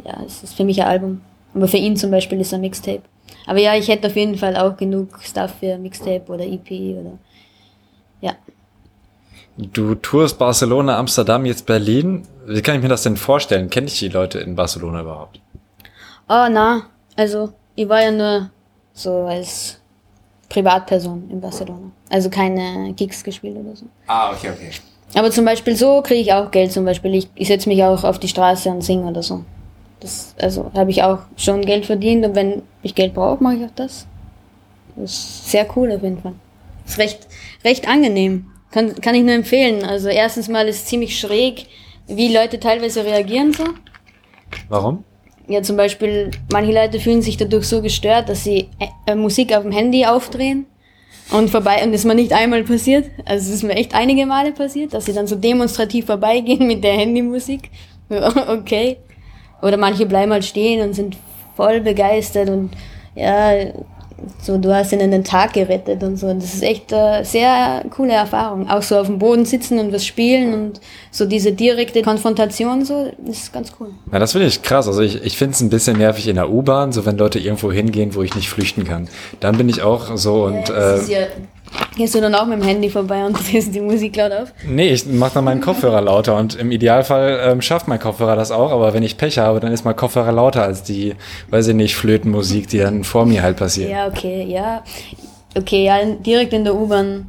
ja, 0.04 0.22
es 0.26 0.44
ist 0.44 0.56
für 0.56 0.64
mich 0.64 0.82
ein 0.82 0.88
Album. 0.88 1.22
Aber 1.54 1.68
für 1.68 1.78
ihn 1.78 1.96
zum 1.96 2.12
Beispiel 2.12 2.40
ist 2.40 2.48
es 2.48 2.54
ein 2.54 2.62
Mixtape. 2.62 3.02
Aber 3.46 3.60
ja, 3.60 3.76
ich 3.76 3.88
hätte 3.88 4.08
auf 4.08 4.16
jeden 4.16 4.38
Fall 4.38 4.56
auch 4.58 4.76
genug 4.76 5.20
Stuff 5.22 5.54
für 5.60 5.78
Mixtape 5.78 6.24
oder 6.28 6.46
EP 6.46 6.70
oder, 6.72 7.18
ja. 8.22 8.34
Du 9.58 9.96
tourst 9.96 10.38
Barcelona, 10.38 10.98
Amsterdam, 10.98 11.46
jetzt 11.46 11.66
Berlin. 11.66 12.24
Wie 12.46 12.62
kann 12.62 12.76
ich 12.76 12.82
mir 12.82 12.90
das 12.90 13.04
denn 13.04 13.16
vorstellen? 13.16 13.70
Kenne 13.70 13.88
ich 13.88 13.98
die 14.00 14.10
Leute 14.10 14.40
in 14.40 14.56
Barcelona 14.56 15.02
überhaupt? 15.02 15.40
Oh, 16.28 16.48
na, 16.50 16.84
also, 17.16 17.54
ich 17.76 17.88
war 17.88 18.02
ja 18.02 18.12
nur 18.12 18.50
so 18.94 19.24
als 19.24 19.80
Privatperson 20.50 21.30
in 21.30 21.40
Barcelona. 21.40 21.92
Also 22.10 22.30
keine 22.30 22.94
Gigs 22.94 23.24
gespielt 23.24 23.58
oder 23.58 23.76
so. 23.76 23.86
Ah, 24.08 24.32
okay, 24.32 24.50
okay. 24.50 24.72
Aber 25.14 25.32
zum 25.32 25.46
Beispiel 25.46 25.76
so 25.76 26.02
kriege 26.02 26.22
ich 26.22 26.34
auch 26.34 26.52
Geld. 26.52 26.72
Zum 26.72 26.86
Beispiel, 26.86 27.16
ich, 27.16 27.30
ich 27.36 27.48
setze 27.48 27.70
mich 27.70 27.84
auch 27.84 28.04
auf 28.04 28.20
die 28.20 28.28
Straße 28.28 28.70
und 28.70 28.82
singe 28.82 29.10
oder 29.10 29.24
so. 29.24 29.44
Das, 30.06 30.36
also 30.40 30.72
habe 30.76 30.92
ich 30.92 31.02
auch 31.02 31.22
schon 31.36 31.62
Geld 31.62 31.88
verdient 31.88 32.24
und 32.24 32.36
wenn 32.36 32.62
ich 32.84 32.94
Geld 32.94 33.16
brauche, 33.16 33.44
mache 33.44 33.56
ich 33.56 33.66
auch 33.66 33.76
das. 33.76 34.06
Das 34.96 35.12
ist 35.12 35.50
sehr 35.50 35.66
cool 35.76 35.92
auf 35.92 36.04
jeden 36.04 36.22
Fall. 36.22 36.34
Ist 36.86 37.00
recht, 37.00 37.28
recht 37.64 37.88
angenehm. 37.88 38.46
Kann, 38.70 38.94
kann 39.02 39.16
ich 39.16 39.24
nur 39.24 39.34
empfehlen. 39.34 39.84
Also 39.84 40.10
erstens 40.10 40.48
mal 40.48 40.68
ist 40.68 40.76
es 40.76 40.86
ziemlich 40.86 41.20
schräg, 41.20 41.66
wie 42.06 42.32
Leute 42.32 42.60
teilweise 42.60 43.04
reagieren 43.04 43.52
so. 43.52 43.64
Warum? 44.70 45.04
Ja, 45.48 45.64
zum 45.64 45.76
Beispiel, 45.76 46.30
manche 46.52 46.72
Leute 46.72 47.00
fühlen 47.00 47.24
sich 47.24 47.38
dadurch 47.38 47.66
so 47.66 47.82
gestört, 47.82 48.30
dass 48.30 48.44
sie 48.44 48.70
äh, 48.78 49.12
äh, 49.12 49.16
Musik 49.16 49.56
auf 49.56 49.64
dem 49.64 49.72
Handy 49.72 50.06
aufdrehen 50.06 50.68
und 51.32 51.50
vorbei, 51.50 51.84
und 51.84 51.94
das 51.94 52.02
ist 52.02 52.06
mir 52.06 52.14
nicht 52.14 52.32
einmal 52.32 52.64
passiert. 52.64 53.10
Also 53.26 53.50
es 53.50 53.56
ist 53.56 53.64
mir 53.64 53.74
echt 53.74 53.96
einige 53.96 54.28
Male 54.28 54.52
passiert, 54.52 54.94
dass 54.94 55.06
sie 55.06 55.14
dann 55.14 55.26
so 55.26 55.36
demonstrativ 55.36 56.06
vorbeigehen 56.06 56.68
mit 56.68 56.84
der 56.84 56.94
Handymusik. 56.94 57.72
okay. 58.10 58.98
Oder 59.66 59.78
manche 59.78 60.06
bleiben 60.06 60.32
halt 60.32 60.46
stehen 60.46 60.82
und 60.86 60.94
sind 60.94 61.18
voll 61.56 61.82
begeistert 61.82 62.50
und 62.50 62.70
ja, 63.16 63.52
so 64.42 64.58
du 64.58 64.74
hast 64.74 64.94
ihnen 64.94 65.12
den 65.12 65.24
Tag 65.24 65.54
gerettet 65.54 66.04
und 66.04 66.18
so. 66.18 66.28
Und 66.28 66.42
das 66.42 66.54
ist 66.54 66.64
echt 66.64 66.92
äh, 66.92 67.24
sehr 67.24 67.84
coole 67.90 68.14
Erfahrung. 68.14 68.70
Auch 68.70 68.82
so 68.82 68.98
auf 68.98 69.08
dem 69.08 69.18
Boden 69.18 69.44
sitzen 69.46 69.80
und 69.80 69.92
was 69.92 70.06
spielen 70.06 70.54
und 70.54 70.82
so 71.12 71.26
diese 71.26 71.52
direkte 71.52 72.02
Konfrontation 72.04 72.86
so, 72.86 73.12
das 73.26 73.38
ist 73.38 73.54
ganz 73.54 73.72
cool. 73.80 73.90
Ja, 74.12 74.20
das 74.20 74.34
finde 74.34 74.48
ich 74.48 74.62
krass. 74.62 74.88
Also 74.88 75.02
ich, 75.02 75.24
ich 75.24 75.38
finde 75.38 75.54
es 75.54 75.62
ein 75.62 75.70
bisschen 75.70 75.98
nervig 75.98 76.28
in 76.28 76.36
der 76.36 76.52
U-Bahn, 76.52 76.92
so 76.92 77.06
wenn 77.06 77.18
Leute 77.18 77.40
irgendwo 77.40 77.72
hingehen, 77.72 78.14
wo 78.14 78.22
ich 78.22 78.36
nicht 78.36 78.50
flüchten 78.50 78.84
kann. 78.84 79.10
Dann 79.40 79.58
bin 79.58 79.68
ich 79.68 79.82
auch 79.82 80.16
so 80.16 80.46
und 80.46 80.70
Das 80.70 81.02
ist 81.02 81.10
äh, 81.10 81.22
ja, 81.22 81.28
gehst 81.96 82.16
du 82.16 82.22
dann 82.22 82.36
auch 82.36 82.46
mit 82.46 82.60
dem 82.60 82.68
Handy 82.68 82.90
vorbei 82.90 83.26
und 83.26 83.34
drehst 83.52 83.74
die 83.74 83.82
Musik 83.82 84.16
laut 84.16 84.32
auf? 84.32 84.54
nee, 84.68 84.90
ich 84.90 85.06
mache 85.06 85.36
dann 85.36 85.44
meinen 85.44 85.62
Kopfhörer 85.62 86.02
lauter 86.02 86.38
und 86.38 86.56
im 86.56 86.72
Idealfall 86.72 87.40
ähm, 87.44 87.62
schafft 87.62 87.88
mein 87.88 88.00
Kopfhörer 88.00 88.36
das 88.36 88.52
auch, 88.52 88.72
aber 88.72 88.94
wenn 88.94 89.04
ich 89.04 89.18
Pech 89.18 89.38
habe, 89.38 89.60
dann 89.60 89.72
ist 89.72 89.86
mein 89.86 89.96
Kopfhörer 89.96 90.32
lauter 90.32 90.64
als 90.64 90.84
die, 90.84 91.16
weiß 91.50 91.68
ich 91.68 91.76
nicht, 91.76 91.96
Flötenmusik, 91.96 92.68
die 92.68 92.80
dann 92.80 93.04
vor 93.04 93.26
mir 93.26 93.44
halt 93.44 93.58
passiert. 93.58 93.92
Ja, 93.92 94.08
okay, 94.08 94.46
ja. 94.48 94.84
Okay, 95.58 95.86
ja, 95.86 96.04
direkt 96.04 96.52
in 96.54 96.66
der 96.66 96.76
U-Bahn 96.76 97.28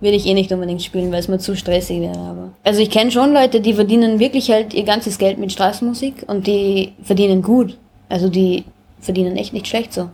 würde 0.00 0.16
ich 0.16 0.26
eh 0.26 0.34
nicht 0.34 0.52
unbedingt 0.52 0.82
spielen, 0.82 1.10
weil 1.10 1.20
es 1.20 1.28
mir 1.28 1.38
zu 1.38 1.56
stressig 1.56 2.00
wäre. 2.00 2.18
Aber 2.18 2.52
also 2.62 2.80
ich 2.80 2.90
kenne 2.90 3.10
schon 3.10 3.32
Leute, 3.32 3.60
die 3.60 3.74
verdienen 3.74 4.18
wirklich 4.18 4.50
halt 4.50 4.74
ihr 4.74 4.84
ganzes 4.84 5.18
Geld 5.18 5.38
mit 5.38 5.52
Straßenmusik 5.52 6.24
und 6.26 6.46
die 6.46 6.92
verdienen 7.02 7.42
gut. 7.42 7.76
Also 8.08 8.28
die 8.28 8.64
verdienen 9.00 9.36
echt 9.36 9.52
nicht 9.52 9.66
schlecht 9.66 9.92
so. 9.92 10.10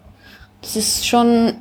Das 0.63 0.77
ist 0.77 1.07
schon, 1.07 1.55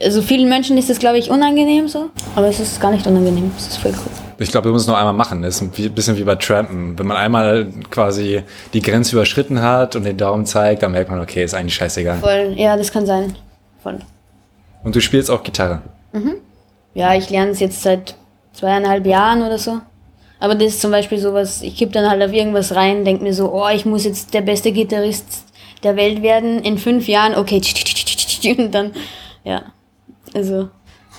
also 0.00 0.22
vielen 0.22 0.48
Menschen 0.48 0.78
ist 0.78 0.88
das 0.90 0.98
glaube 0.98 1.18
ich 1.18 1.30
unangenehm 1.30 1.88
so, 1.88 2.10
aber 2.34 2.48
es 2.48 2.60
ist 2.60 2.80
gar 2.80 2.90
nicht 2.90 3.06
unangenehm. 3.06 3.50
Es 3.56 3.68
ist 3.68 3.76
voll 3.78 3.92
cool. 3.92 4.12
Ich 4.38 4.50
glaube, 4.50 4.68
wir 4.68 4.72
müssen 4.72 4.84
es 4.84 4.88
nur 4.88 4.98
einmal 4.98 5.12
machen. 5.12 5.42
Das 5.42 5.60
ist 5.60 5.62
ein 5.62 5.94
bisschen 5.94 6.16
wie 6.16 6.24
bei 6.24 6.34
Trampen. 6.34 6.98
Wenn 6.98 7.06
man 7.06 7.16
einmal 7.16 7.66
quasi 7.90 8.42
die 8.72 8.80
Grenze 8.80 9.14
überschritten 9.14 9.62
hat 9.62 9.94
und 9.94 10.04
den 10.04 10.16
Daumen 10.16 10.46
zeigt, 10.46 10.82
dann 10.82 10.92
merkt 10.92 11.10
man, 11.10 11.20
okay, 11.20 11.44
ist 11.44 11.54
eigentlich 11.54 11.76
scheißegal. 11.76 12.18
Voll, 12.18 12.54
ja, 12.56 12.76
das 12.76 12.90
kann 12.90 13.06
sein. 13.06 13.36
Voll. 13.82 14.00
Und 14.82 14.96
du 14.96 15.00
spielst 15.00 15.30
auch 15.30 15.44
Gitarre. 15.44 15.82
Ja, 16.94 17.14
ich 17.14 17.30
lerne 17.30 17.52
es 17.52 17.60
jetzt 17.60 17.82
seit 17.82 18.16
zweieinhalb 18.52 19.06
Jahren 19.06 19.42
oder 19.42 19.58
so. 19.58 19.80
Aber 20.40 20.54
das 20.54 20.68
ist 20.68 20.80
zum 20.80 20.90
Beispiel 20.90 21.18
sowas, 21.18 21.62
ich 21.62 21.76
kipp 21.76 21.92
dann 21.92 22.10
halt 22.10 22.22
auf 22.22 22.32
irgendwas 22.32 22.74
rein, 22.74 23.04
denk 23.04 23.22
mir 23.22 23.32
so, 23.32 23.52
oh, 23.52 23.68
ich 23.68 23.84
muss 23.84 24.04
jetzt 24.04 24.34
der 24.34 24.40
beste 24.40 24.72
Gitarrist 24.72 25.44
der 25.84 25.96
Welt 25.96 26.22
werden 26.22 26.62
in 26.62 26.78
fünf 26.78 27.06
Jahren, 27.06 27.36
okay, 27.36 27.60
und 28.58 28.72
dann, 28.72 28.92
ja, 29.44 29.62
also, 30.34 30.68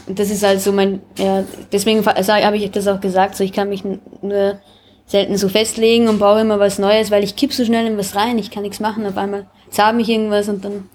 das 0.08 0.30
ist 0.30 0.44
halt 0.44 0.62
so 0.62 0.72
mein, 0.72 1.02
ja, 1.18 1.44
deswegen 1.72 2.06
habe 2.06 2.58
ich 2.58 2.72
das 2.72 2.88
auch 2.88 3.00
gesagt, 3.00 3.36
so 3.36 3.44
ich 3.44 3.54
kann 3.54 3.70
mich 3.70 3.84
nur 4.22 4.60
selten 5.06 5.38
so 5.38 5.50
festlegen 5.50 6.08
und 6.08 6.20
brauche 6.20 6.42
immer 6.42 6.60
was 6.60 6.80
Neues, 6.80 7.12
weil 7.12 7.24
ich 7.24 7.36
kipp 7.36 7.54
so 7.54 7.66
schnell 7.66 7.86
in 7.86 7.98
was 7.98 8.16
rein, 8.16 8.38
ich 8.38 8.52
kann 8.52 8.64
nichts 8.64 8.80
machen, 8.80 9.06
auf 9.06 9.18
einmal 9.18 9.46
zahlt 9.70 9.96
mich 9.96 10.10
irgendwas 10.10 10.50
und 10.50 10.64
dann 10.64 10.90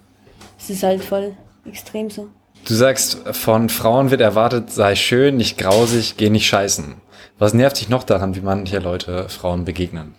ist 0.58 0.70
es 0.70 0.82
halt 0.82 1.02
voll 1.02 1.34
extrem 1.66 2.10
so. 2.10 2.28
Du 2.66 2.74
sagst, 2.74 3.18
von 3.32 3.68
Frauen 3.68 4.10
wird 4.10 4.20
erwartet, 4.20 4.70
sei 4.70 4.94
schön, 4.94 5.36
nicht 5.36 5.58
grausig, 5.58 6.16
geh 6.16 6.28
nicht 6.28 6.46
scheißen. 6.46 6.96
Was 7.38 7.54
nervt 7.54 7.80
dich 7.80 7.88
noch 7.88 8.02
daran, 8.02 8.34
wie 8.34 8.40
manche 8.40 8.78
Leute 8.78 9.28
Frauen 9.28 9.64
begegnen? 9.64 10.14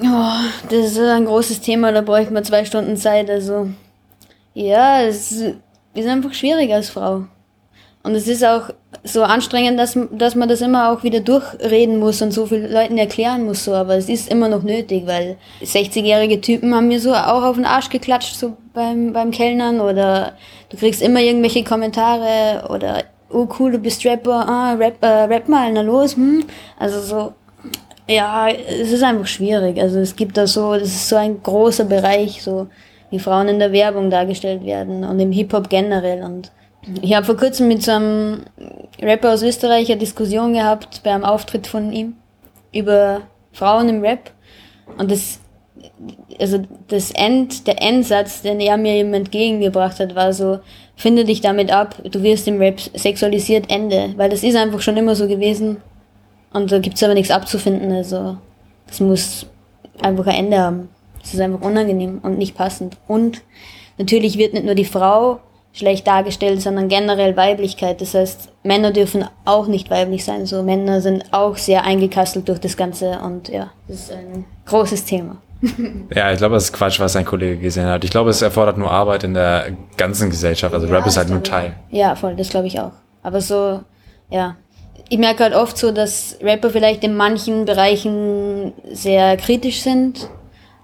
Oh, 0.00 0.40
das 0.68 0.92
ist 0.92 0.98
ein 0.98 1.24
großes 1.24 1.60
Thema, 1.60 1.92
da 1.92 2.02
bräuchte 2.02 2.32
man 2.32 2.44
zwei 2.44 2.64
Stunden 2.64 2.96
Zeit. 2.96 3.28
Also 3.30 3.68
Ja, 4.54 5.02
es 5.02 5.44
ist 5.94 6.08
einfach 6.08 6.32
schwierig 6.34 6.72
als 6.72 6.90
Frau. 6.90 7.24
Und 8.04 8.16
es 8.16 8.26
ist 8.26 8.44
auch 8.44 8.70
so 9.04 9.22
anstrengend, 9.22 9.78
dass, 9.78 9.96
dass 10.10 10.34
man 10.34 10.48
das 10.48 10.60
immer 10.60 10.90
auch 10.90 11.04
wieder 11.04 11.20
durchreden 11.20 11.98
muss 11.98 12.20
und 12.20 12.32
so 12.32 12.46
vielen 12.46 12.70
Leuten 12.72 12.98
erklären 12.98 13.44
muss, 13.44 13.64
so. 13.64 13.74
Aber 13.74 13.96
es 13.96 14.08
ist 14.08 14.28
immer 14.28 14.48
noch 14.48 14.62
nötig, 14.62 15.06
weil 15.06 15.36
60-jährige 15.62 16.40
Typen 16.40 16.74
haben 16.74 16.88
mir 16.88 16.98
so 16.98 17.14
auch 17.14 17.44
auf 17.44 17.56
den 17.56 17.64
Arsch 17.64 17.90
geklatscht, 17.90 18.34
so 18.34 18.56
beim, 18.74 19.12
beim 19.12 19.30
Kellnern 19.30 19.80
oder 19.80 20.32
du 20.70 20.76
kriegst 20.76 21.00
immer 21.00 21.20
irgendwelche 21.20 21.62
Kommentare 21.62 22.68
oder, 22.70 23.04
oh 23.30 23.46
cool, 23.58 23.72
du 23.72 23.78
bist 23.78 24.04
Rapper, 24.04 24.48
ah, 24.48 24.72
rap, 24.74 24.96
äh, 25.00 25.06
rap 25.06 25.48
mal, 25.48 25.72
na 25.72 25.82
los, 25.82 26.16
hm. 26.16 26.44
Also 26.80 27.00
so, 27.02 27.34
ja, 28.08 28.48
es 28.48 28.90
ist 28.90 29.04
einfach 29.04 29.26
schwierig. 29.26 29.80
Also 29.80 30.00
es 30.00 30.16
gibt 30.16 30.36
da 30.36 30.48
so, 30.48 30.74
das 30.74 30.88
ist 30.88 31.08
so 31.08 31.16
ein 31.16 31.40
großer 31.40 31.84
Bereich, 31.84 32.42
so 32.42 32.66
wie 33.12 33.20
Frauen 33.20 33.46
in 33.46 33.60
der 33.60 33.70
Werbung 33.70 34.10
dargestellt 34.10 34.64
werden 34.64 35.04
und 35.04 35.20
im 35.20 35.30
Hip-Hop 35.30 35.68
generell 35.68 36.24
und 36.24 36.50
ich 37.00 37.14
habe 37.14 37.24
vor 37.24 37.36
kurzem 37.36 37.68
mit 37.68 37.82
so 37.82 37.92
einem 37.92 38.42
Rapper 39.00 39.32
aus 39.32 39.42
Österreich 39.42 39.88
eine 39.88 40.00
Diskussion 40.00 40.52
gehabt 40.52 41.02
bei 41.04 41.12
einem 41.12 41.24
Auftritt 41.24 41.68
von 41.68 41.92
ihm 41.92 42.16
über 42.72 43.20
Frauen 43.52 43.88
im 43.88 44.00
Rap. 44.00 44.32
Und 44.98 45.10
das, 45.10 45.38
also 46.40 46.58
das 46.88 47.12
End, 47.12 47.68
der 47.68 47.80
Endsatz, 47.80 48.42
den 48.42 48.58
er 48.58 48.76
mir 48.76 48.94
eben 48.94 49.14
entgegengebracht 49.14 50.00
hat, 50.00 50.16
war 50.16 50.32
so, 50.32 50.58
finde 50.96 51.24
dich 51.24 51.40
damit 51.40 51.70
ab, 51.70 51.94
du 52.02 52.22
wirst 52.22 52.48
im 52.48 52.58
Rap 52.58 52.80
sexualisiert, 52.80 53.70
Ende. 53.70 54.14
Weil 54.16 54.30
das 54.30 54.42
ist 54.42 54.56
einfach 54.56 54.80
schon 54.80 54.96
immer 54.96 55.14
so 55.14 55.28
gewesen. 55.28 55.76
Und 56.52 56.72
da 56.72 56.80
gibt's 56.80 57.02
aber 57.02 57.14
nichts 57.14 57.30
abzufinden. 57.30 57.92
Also 57.92 58.38
das 58.88 58.98
muss 58.98 59.46
einfach 60.00 60.26
ein 60.26 60.46
Ende 60.46 60.58
haben. 60.58 60.88
Das 61.22 61.34
ist 61.34 61.40
einfach 61.40 61.60
unangenehm 61.60 62.20
und 62.22 62.38
nicht 62.38 62.56
passend. 62.56 62.96
Und 63.08 63.42
natürlich 63.98 64.38
wird 64.38 64.54
nicht 64.54 64.66
nur 64.66 64.74
die 64.74 64.84
Frau 64.84 65.40
schlecht 65.72 66.06
dargestellt, 66.06 66.60
sondern 66.60 66.88
generell 66.88 67.36
Weiblichkeit. 67.36 68.00
Das 68.00 68.14
heißt, 68.14 68.50
Männer 68.62 68.90
dürfen 68.90 69.24
auch 69.44 69.66
nicht 69.66 69.90
weiblich 69.90 70.24
sein. 70.24 70.46
So 70.46 70.62
Männer 70.62 71.00
sind 71.00 71.32
auch 71.32 71.56
sehr 71.56 71.84
eingekastelt 71.84 72.48
durch 72.48 72.60
das 72.60 72.76
Ganze 72.76 73.20
und 73.20 73.48
ja, 73.48 73.70
das 73.88 74.00
ist 74.00 74.12
ein 74.12 74.44
großes 74.66 75.04
Thema. 75.04 75.38
Ja, 76.14 76.32
ich 76.32 76.38
glaube, 76.38 76.56
das 76.56 76.64
ist 76.64 76.72
Quatsch, 76.72 76.98
was 76.98 77.14
ein 77.14 77.24
Kollege 77.24 77.56
gesehen 77.56 77.86
hat. 77.86 78.02
Ich 78.02 78.10
glaube, 78.10 78.30
es 78.30 78.42
erfordert 78.42 78.76
nur 78.78 78.90
Arbeit 78.90 79.22
in 79.22 79.32
der 79.32 79.68
ganzen 79.96 80.28
Gesellschaft. 80.28 80.74
Also 80.74 80.88
ja, 80.88 80.94
Rap 80.96 81.06
ist 81.06 81.16
halt 81.16 81.30
nur 81.30 81.42
Teil. 81.42 81.74
Ja, 81.90 82.16
voll, 82.16 82.34
das 82.34 82.48
glaube 82.48 82.66
ich 82.66 82.80
auch. 82.80 82.90
Aber 83.22 83.40
so, 83.40 83.80
ja. 84.28 84.56
Ich 85.08 85.18
merke 85.18 85.44
halt 85.44 85.54
oft 85.54 85.78
so, 85.78 85.92
dass 85.92 86.36
Rapper 86.42 86.70
vielleicht 86.70 87.04
in 87.04 87.14
manchen 87.14 87.64
Bereichen 87.64 88.72
sehr 88.92 89.36
kritisch 89.36 89.82
sind 89.82 90.28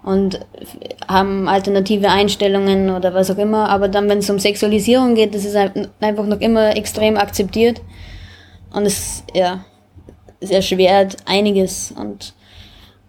und 0.03 0.39
haben 1.07 1.47
alternative 1.47 2.09
Einstellungen 2.09 2.89
oder 2.89 3.13
was 3.13 3.29
auch 3.29 3.37
immer. 3.37 3.69
Aber 3.69 3.87
dann, 3.87 4.09
wenn 4.09 4.19
es 4.19 4.29
um 4.29 4.39
Sexualisierung 4.39 5.15
geht, 5.15 5.35
das 5.35 5.45
ist 5.45 5.55
einfach 5.55 6.25
noch 6.25 6.39
immer 6.39 6.75
extrem 6.75 7.17
akzeptiert. 7.17 7.81
Und 8.71 8.85
es, 8.85 9.23
ja, 9.33 9.65
es 10.39 10.51
erschwert 10.51 11.17
einiges. 11.25 11.91
Und 11.91 12.33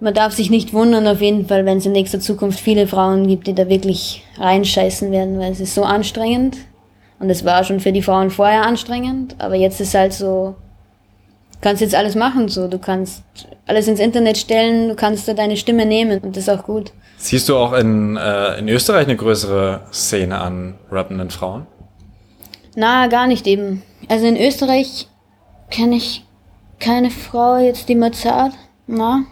man 0.00 0.14
darf 0.14 0.32
sich 0.32 0.50
nicht 0.50 0.72
wundern, 0.72 1.06
auf 1.06 1.20
jeden 1.20 1.46
Fall, 1.46 1.64
wenn 1.66 1.78
es 1.78 1.86
in 1.86 1.92
nächster 1.92 2.20
Zukunft 2.20 2.58
viele 2.58 2.86
Frauen 2.86 3.28
gibt, 3.28 3.46
die 3.46 3.54
da 3.54 3.68
wirklich 3.68 4.24
reinscheißen 4.38 5.12
werden, 5.12 5.38
weil 5.38 5.52
es 5.52 5.60
ist 5.60 5.74
so 5.74 5.84
anstrengend. 5.84 6.56
Und 7.18 7.28
es 7.28 7.44
war 7.44 7.64
schon 7.64 7.80
für 7.80 7.92
die 7.92 8.02
Frauen 8.02 8.30
vorher 8.30 8.64
anstrengend, 8.64 9.36
aber 9.38 9.54
jetzt 9.54 9.78
ist 9.80 9.94
halt 9.94 10.14
so, 10.14 10.54
kannst 11.60 11.82
jetzt 11.82 11.94
alles 11.94 12.14
machen, 12.14 12.48
so. 12.48 12.68
Du 12.68 12.78
kannst 12.78 13.22
alles 13.66 13.88
ins 13.88 14.00
Internet 14.00 14.38
stellen, 14.38 14.88
du 14.88 14.94
kannst 14.94 15.28
da 15.28 15.34
deine 15.34 15.56
Stimme 15.56 15.86
nehmen 15.86 16.20
und 16.20 16.36
das 16.36 16.44
ist 16.44 16.48
auch 16.48 16.64
gut. 16.64 16.92
Siehst 17.16 17.48
du 17.48 17.56
auch 17.56 17.72
in, 17.74 18.16
äh, 18.16 18.58
in 18.58 18.68
Österreich 18.68 19.06
eine 19.06 19.16
größere 19.16 19.82
Szene 19.92 20.38
an 20.38 20.78
rappenden 20.90 21.30
Frauen? 21.30 21.66
Na, 22.76 23.08
gar 23.08 23.26
nicht 23.26 23.46
eben. 23.46 23.82
Also 24.08 24.26
in 24.26 24.36
Österreich 24.36 25.08
kenne 25.70 25.96
ich 25.96 26.24
keine 26.78 27.10
Frau 27.10 27.58
jetzt, 27.58 27.88
die 27.88 27.94
Mozart. 27.94 28.52
Na. 28.86 29.24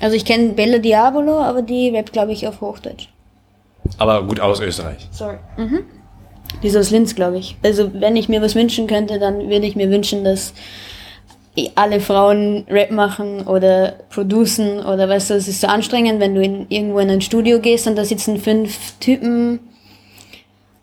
Also 0.00 0.16
ich 0.16 0.24
kenne 0.24 0.54
Bella 0.54 0.78
Diabolo, 0.78 1.38
aber 1.38 1.60
die 1.62 1.90
rappt, 1.90 2.12
glaube 2.12 2.32
ich, 2.32 2.48
auf 2.48 2.62
Hochdeutsch. 2.62 3.08
Aber 3.98 4.22
gut 4.22 4.40
aus 4.40 4.60
Österreich. 4.60 5.06
Sorry. 5.10 5.36
Mhm. 5.58 5.80
Die 6.62 6.68
ist 6.68 6.76
aus 6.76 6.90
Linz, 6.90 7.14
glaube 7.14 7.38
ich. 7.38 7.56
Also 7.62 7.90
wenn 7.94 8.16
ich 8.16 8.28
mir 8.28 8.40
was 8.42 8.54
wünschen 8.54 8.86
könnte, 8.86 9.18
dann 9.18 9.50
würde 9.50 9.66
ich 9.66 9.76
mir 9.76 9.90
wünschen, 9.90 10.24
dass 10.24 10.54
alle 11.74 12.00
Frauen 12.00 12.64
Rap 12.68 12.90
machen 12.90 13.46
oder 13.46 13.94
producen 14.10 14.80
oder 14.80 15.08
weißt 15.08 15.30
du, 15.30 15.34
es 15.34 15.48
ist 15.48 15.60
so 15.60 15.66
anstrengend, 15.66 16.20
wenn 16.20 16.34
du 16.34 16.42
in, 16.42 16.66
irgendwo 16.68 16.98
in 16.98 17.10
ein 17.10 17.20
Studio 17.20 17.60
gehst 17.60 17.86
und 17.86 17.96
da 17.96 18.04
sitzen 18.04 18.38
fünf 18.38 18.98
Typen 19.00 19.60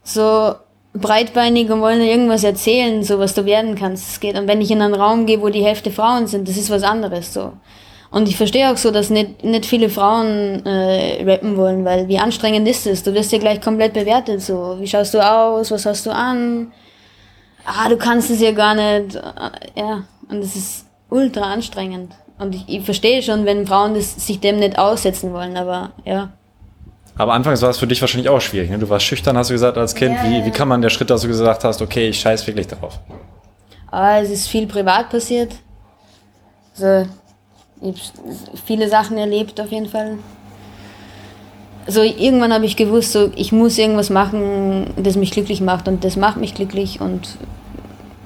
so 0.04 0.56
breitbeinig 0.94 1.70
und 1.70 1.82
wollen 1.82 2.02
irgendwas 2.02 2.44
erzählen, 2.44 3.04
so 3.04 3.20
was 3.20 3.34
du 3.34 3.46
werden 3.46 3.76
kannst. 3.76 4.10
Es 4.10 4.20
geht. 4.20 4.38
Und 4.38 4.48
wenn 4.48 4.62
ich 4.62 4.72
in 4.72 4.82
einen 4.82 4.96
Raum 4.96 5.26
gehe, 5.26 5.42
wo 5.42 5.50
die 5.50 5.64
Hälfte 5.64 5.92
Frauen 5.92 6.28
sind, 6.28 6.48
das 6.48 6.58
ist 6.58 6.70
was 6.70 6.84
anderes 6.84 7.34
so. 7.34 7.54
Und 8.10 8.30
ich 8.30 8.38
verstehe 8.38 8.72
auch 8.72 8.78
so, 8.78 8.90
dass 8.92 9.10
nicht, 9.10 9.44
nicht 9.44 9.66
viele 9.66 9.90
Frauen 9.90 10.66
äh, 10.66 11.24
rappen 11.24 11.58
wollen, 11.58 11.84
weil 11.84 12.08
wie 12.08 12.20
anstrengend 12.20 12.68
ist 12.68 12.88
es? 12.88 13.04
Du 13.04 13.14
wirst 13.14 13.32
ja 13.34 13.38
gleich 13.38 13.60
komplett 13.60 13.94
bewertet. 13.94 14.42
So, 14.42 14.78
wie 14.80 14.88
schaust 14.88 15.14
du 15.14 15.20
aus? 15.20 15.72
Was 15.72 15.86
hast 15.86 16.06
du 16.06 16.12
an? 16.12 16.72
Ah, 17.66 17.90
du 17.90 17.98
kannst 17.98 18.30
es 18.32 18.40
ja 18.40 18.52
gar 18.52 18.76
nicht. 18.76 19.16
Äh, 19.16 19.80
ja. 19.80 20.04
Und 20.30 20.40
es 20.40 20.56
ist 20.56 20.86
ultra 21.10 21.54
anstrengend. 21.54 22.14
Und 22.40 22.54
ich, 22.54 22.66
ich 22.68 22.86
verstehe 22.86 23.22
schon, 23.24 23.46
wenn 23.46 23.66
Frauen 23.66 23.94
das, 23.94 24.26
sich 24.26 24.40
dem 24.40 24.58
nicht 24.58 24.78
aussetzen 24.78 25.34
wollen, 25.34 25.58
aber 25.58 25.92
ja. 26.06 26.30
Aber 27.18 27.34
anfangs 27.34 27.62
war 27.64 27.70
es 27.70 27.80
für 27.80 27.88
dich 27.88 28.00
wahrscheinlich 28.00 28.30
auch 28.30 28.42
schwierig. 28.42 28.70
Ne? 28.70 28.78
Du 28.78 28.90
warst 28.90 29.06
schüchtern, 29.06 29.38
hast 29.38 29.50
du 29.50 29.54
gesagt, 29.54 29.78
als 29.78 29.96
Kind. 29.96 30.16
Ja, 30.16 30.30
wie, 30.30 30.46
wie 30.46 30.52
kann 30.52 30.68
man 30.68 30.82
der 30.82 30.90
Schritt, 30.90 31.10
dass 31.10 31.22
du 31.22 31.28
gesagt 31.28 31.64
hast, 31.64 31.82
okay, 31.82 32.10
ich 32.10 32.20
scheiß 32.20 32.46
wirklich 32.46 32.68
darauf? 32.68 33.00
Ah, 33.90 34.20
es 34.20 34.30
ist 34.30 34.48
viel 34.48 34.68
privat 34.68 35.10
passiert. 35.10 35.56
Also, 36.78 37.10
ich 37.82 37.88
habe 37.88 38.38
viele 38.66 38.90
Sachen 38.90 39.18
erlebt 39.18 39.60
auf 39.60 39.72
jeden 39.72 39.88
Fall. 39.88 40.20
Also 41.88 42.02
irgendwann 42.02 42.54
habe 42.54 42.66
ich 42.66 42.76
gewusst, 42.76 43.14
so, 43.14 43.32
ich 43.36 43.54
muss 43.54 43.78
irgendwas 43.78 44.10
machen, 44.10 44.88
das 44.98 45.16
mich 45.16 45.32
glücklich 45.32 45.62
macht 45.62 45.88
und 45.88 46.04
das 46.04 46.18
macht 46.18 46.36
mich 46.36 46.54
glücklich 46.54 47.00
und 47.00 47.38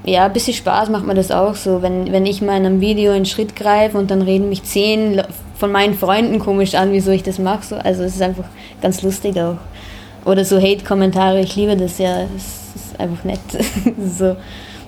ja, 0.03 0.25
ein 0.25 0.33
bisschen 0.33 0.53
Spaß 0.53 0.89
macht 0.89 1.05
mir 1.05 1.13
das 1.13 1.31
auch 1.31 1.55
so. 1.55 1.81
Wenn, 1.81 2.11
wenn 2.11 2.25
ich 2.25 2.41
mal 2.41 2.57
in 2.57 2.65
einem 2.65 2.81
Video 2.81 3.11
einen 3.11 3.25
Schritt 3.25 3.55
greife 3.55 3.97
und 3.97 4.09
dann 4.09 4.21
reden 4.21 4.49
mich 4.49 4.63
zehn 4.63 5.21
von 5.57 5.71
meinen 5.71 5.93
Freunden 5.93 6.39
komisch 6.39 6.73
an, 6.73 6.91
wieso 6.91 7.11
ich 7.11 7.23
das 7.23 7.37
mache. 7.37 7.63
So. 7.63 7.75
Also 7.75 8.03
es 8.03 8.15
ist 8.15 8.21
einfach 8.21 8.45
ganz 8.81 9.01
lustig 9.03 9.39
auch. 9.39 9.57
Oder 10.25 10.43
so 10.45 10.59
Hate-Kommentare, 10.59 11.39
ich 11.41 11.55
liebe 11.55 11.75
das 11.77 11.97
ja. 11.97 12.23
Es 12.35 12.75
ist 12.75 12.99
einfach 12.99 13.23
nett. 13.23 13.39
so 14.17 14.35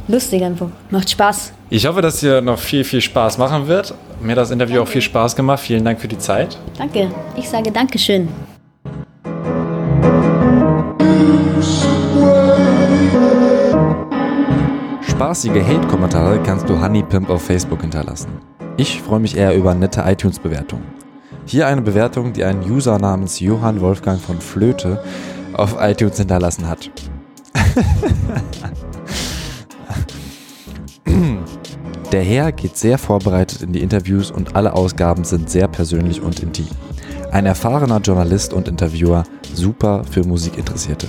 lustig 0.08 0.43
einfach. 0.43 0.69
Macht 0.89 1.10
Spaß. 1.10 1.54
Ich 1.69 1.86
hoffe, 1.86 2.02
dass 2.02 2.19
dir 2.19 2.41
noch 2.41 2.60
viel, 2.60 2.84
viel 2.84 3.02
Spaß 3.02 3.38
machen 3.38 3.67
wird. 3.67 3.93
Mir 4.21 4.32
hat 4.32 4.38
das 4.39 4.52
Interview 4.52 4.76
danke. 4.76 4.89
auch 4.89 4.91
viel 4.91 5.02
Spaß 5.02 5.36
gemacht. 5.36 5.60
Vielen 5.60 5.86
Dank 5.86 5.99
für 5.99 6.08
die 6.08 6.17
Zeit. 6.17 6.58
Danke. 6.78 7.12
Ich 7.36 7.49
sage 7.49 7.71
Dankeschön. 7.71 8.30
Spaßige 15.24 15.64
Hate-Kommentare 15.66 16.44
kannst 16.44 16.68
du 16.68 16.82
Honeypimp 16.82 17.30
auf 17.30 17.44
Facebook 17.44 17.80
hinterlassen. 17.80 18.28
Ich 18.76 19.02
freue 19.02 19.22
mich 19.22 19.38
eher 19.38 19.56
über 19.56 19.74
nette 19.74 20.04
iTunes-Bewertungen. 20.06 20.84
Hier 21.46 21.66
eine 21.66 21.82
Bewertung, 21.82 22.34
die 22.34 22.44
ein 22.44 22.70
User 22.70 23.00
namens 23.00 23.40
Johann 23.40 23.80
Wolfgang 23.80 24.20
von 24.20 24.42
Flöte 24.42 25.02
auf 25.54 25.78
iTunes 25.80 26.18
hinterlassen 26.18 26.68
hat. 26.68 26.92
Der 32.12 32.24
Herr 32.24 32.52
geht 32.52 32.76
sehr 32.76 32.98
vorbereitet 32.98 33.62
in 33.62 33.72
die 33.72 33.82
Interviews 33.82 34.30
und 34.30 34.58
alle 34.58 34.74
Ausgaben 34.74 35.24
sind 35.24 35.50
sehr 35.50 35.70
persönlich 35.70 36.22
und 36.22 36.42
intim. 36.42 36.68
Ein 37.32 37.46
erfahrener 37.46 38.02
Journalist 38.02 38.52
und 38.52 38.68
Interviewer, 38.68 39.24
super 39.54 40.04
für 40.04 40.26
Musikinteressierte. 40.26 41.08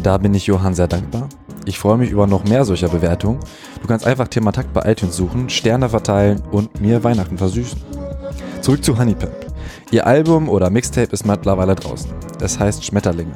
Da 0.00 0.16
bin 0.16 0.32
ich 0.34 0.46
Johann 0.46 0.76
sehr 0.76 0.86
dankbar 0.86 1.28
ich 1.68 1.78
freue 1.78 1.98
mich 1.98 2.10
über 2.10 2.26
noch 2.26 2.44
mehr 2.44 2.64
solcher 2.64 2.88
Bewertungen. 2.88 3.40
Du 3.82 3.86
kannst 3.86 4.06
einfach 4.06 4.26
Thema 4.28 4.52
Takt 4.52 4.72
bei 4.72 4.90
iTunes 4.90 5.16
suchen, 5.16 5.50
Sterne 5.50 5.90
verteilen 5.90 6.42
und 6.50 6.80
mir 6.80 7.04
Weihnachten 7.04 7.36
versüßen. 7.36 7.78
Zurück 8.62 8.82
zu 8.82 8.98
Honeypimp. 8.98 9.34
Ihr 9.90 10.06
Album 10.06 10.48
oder 10.48 10.70
Mixtape 10.70 11.12
ist 11.12 11.26
mittlerweile 11.26 11.74
draußen. 11.74 12.10
Es 12.40 12.58
heißt 12.58 12.84
Schmetterlinge. 12.84 13.32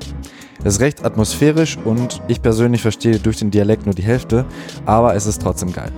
Es 0.65 0.75
ist 0.75 0.81
recht 0.81 1.05
atmosphärisch 1.05 1.77
und 1.85 2.23
ich 2.27 2.41
persönlich 2.41 2.81
verstehe 2.81 3.19
durch 3.19 3.37
den 3.37 3.51
Dialekt 3.51 3.85
nur 3.85 3.95
die 3.95 4.03
Hälfte, 4.03 4.47
aber 4.87 5.15
es 5.15 5.27
ist 5.27 5.43
trotzdem 5.43 5.73
geil. 5.73 5.93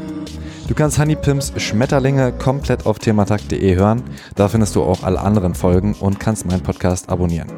Du 0.67 0.75
kannst 0.75 0.99
Honeypimps 0.99 1.53
Schmetterlinge 1.59 2.33
komplett 2.33 2.85
auf 2.85 2.99
thematakt.de 2.99 3.77
hören. 3.77 4.03
Da 4.35 4.49
findest 4.49 4.75
du 4.75 4.83
auch 4.83 5.05
alle 5.05 5.21
anderen 5.21 5.55
Folgen 5.55 5.95
und 6.01 6.19
kannst 6.19 6.47
meinen 6.47 6.63
Podcast 6.63 7.11
abonnieren. 7.11 7.49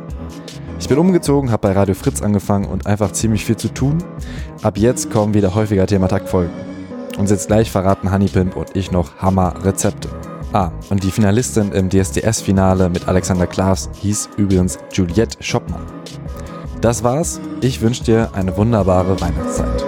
Ich 0.79 0.89
bin 0.89 0.99
umgezogen, 0.99 1.51
habe 1.51 1.69
bei 1.69 1.73
Radio 1.73 1.95
Fritz 1.95 2.23
angefangen 2.23 2.67
und 2.67 2.87
einfach 2.87 3.13
ziemlich 3.13 3.45
viel 3.45 3.57
zu 3.57 3.69
tun. 3.69 3.99
Ab 4.63 4.77
jetzt 4.77 5.11
kommen 5.11 5.35
wieder 5.35 5.55
häufiger 5.55 5.87
Thematakt-Folgen. 5.87 6.53
Und 7.19 7.31
jetzt 7.31 7.47
gleich 7.47 7.71
verraten 7.71 8.13
Honeypimp 8.13 8.57
und 8.57 8.77
ich 8.77 8.93
noch 8.93 9.17
Hammer-Rezepte. 9.17 10.09
Ah, 10.53 10.71
und 10.91 11.03
die 11.03 11.11
Finalistin 11.11 11.73
im 11.73 11.89
DSDS-Finale 11.89 12.91
mit 12.91 13.09
Alexander 13.09 13.47
Klaas 13.47 13.89
hieß 14.01 14.31
übrigens 14.37 14.79
Juliette 14.93 15.43
Schoppmann. 15.43 15.87
Das 16.81 17.03
war's. 17.03 17.41
Ich 17.63 17.81
wünsche 17.81 18.05
dir 18.05 18.31
eine 18.35 18.57
wunderbare 18.57 19.19
Weihnachtszeit. 19.21 19.85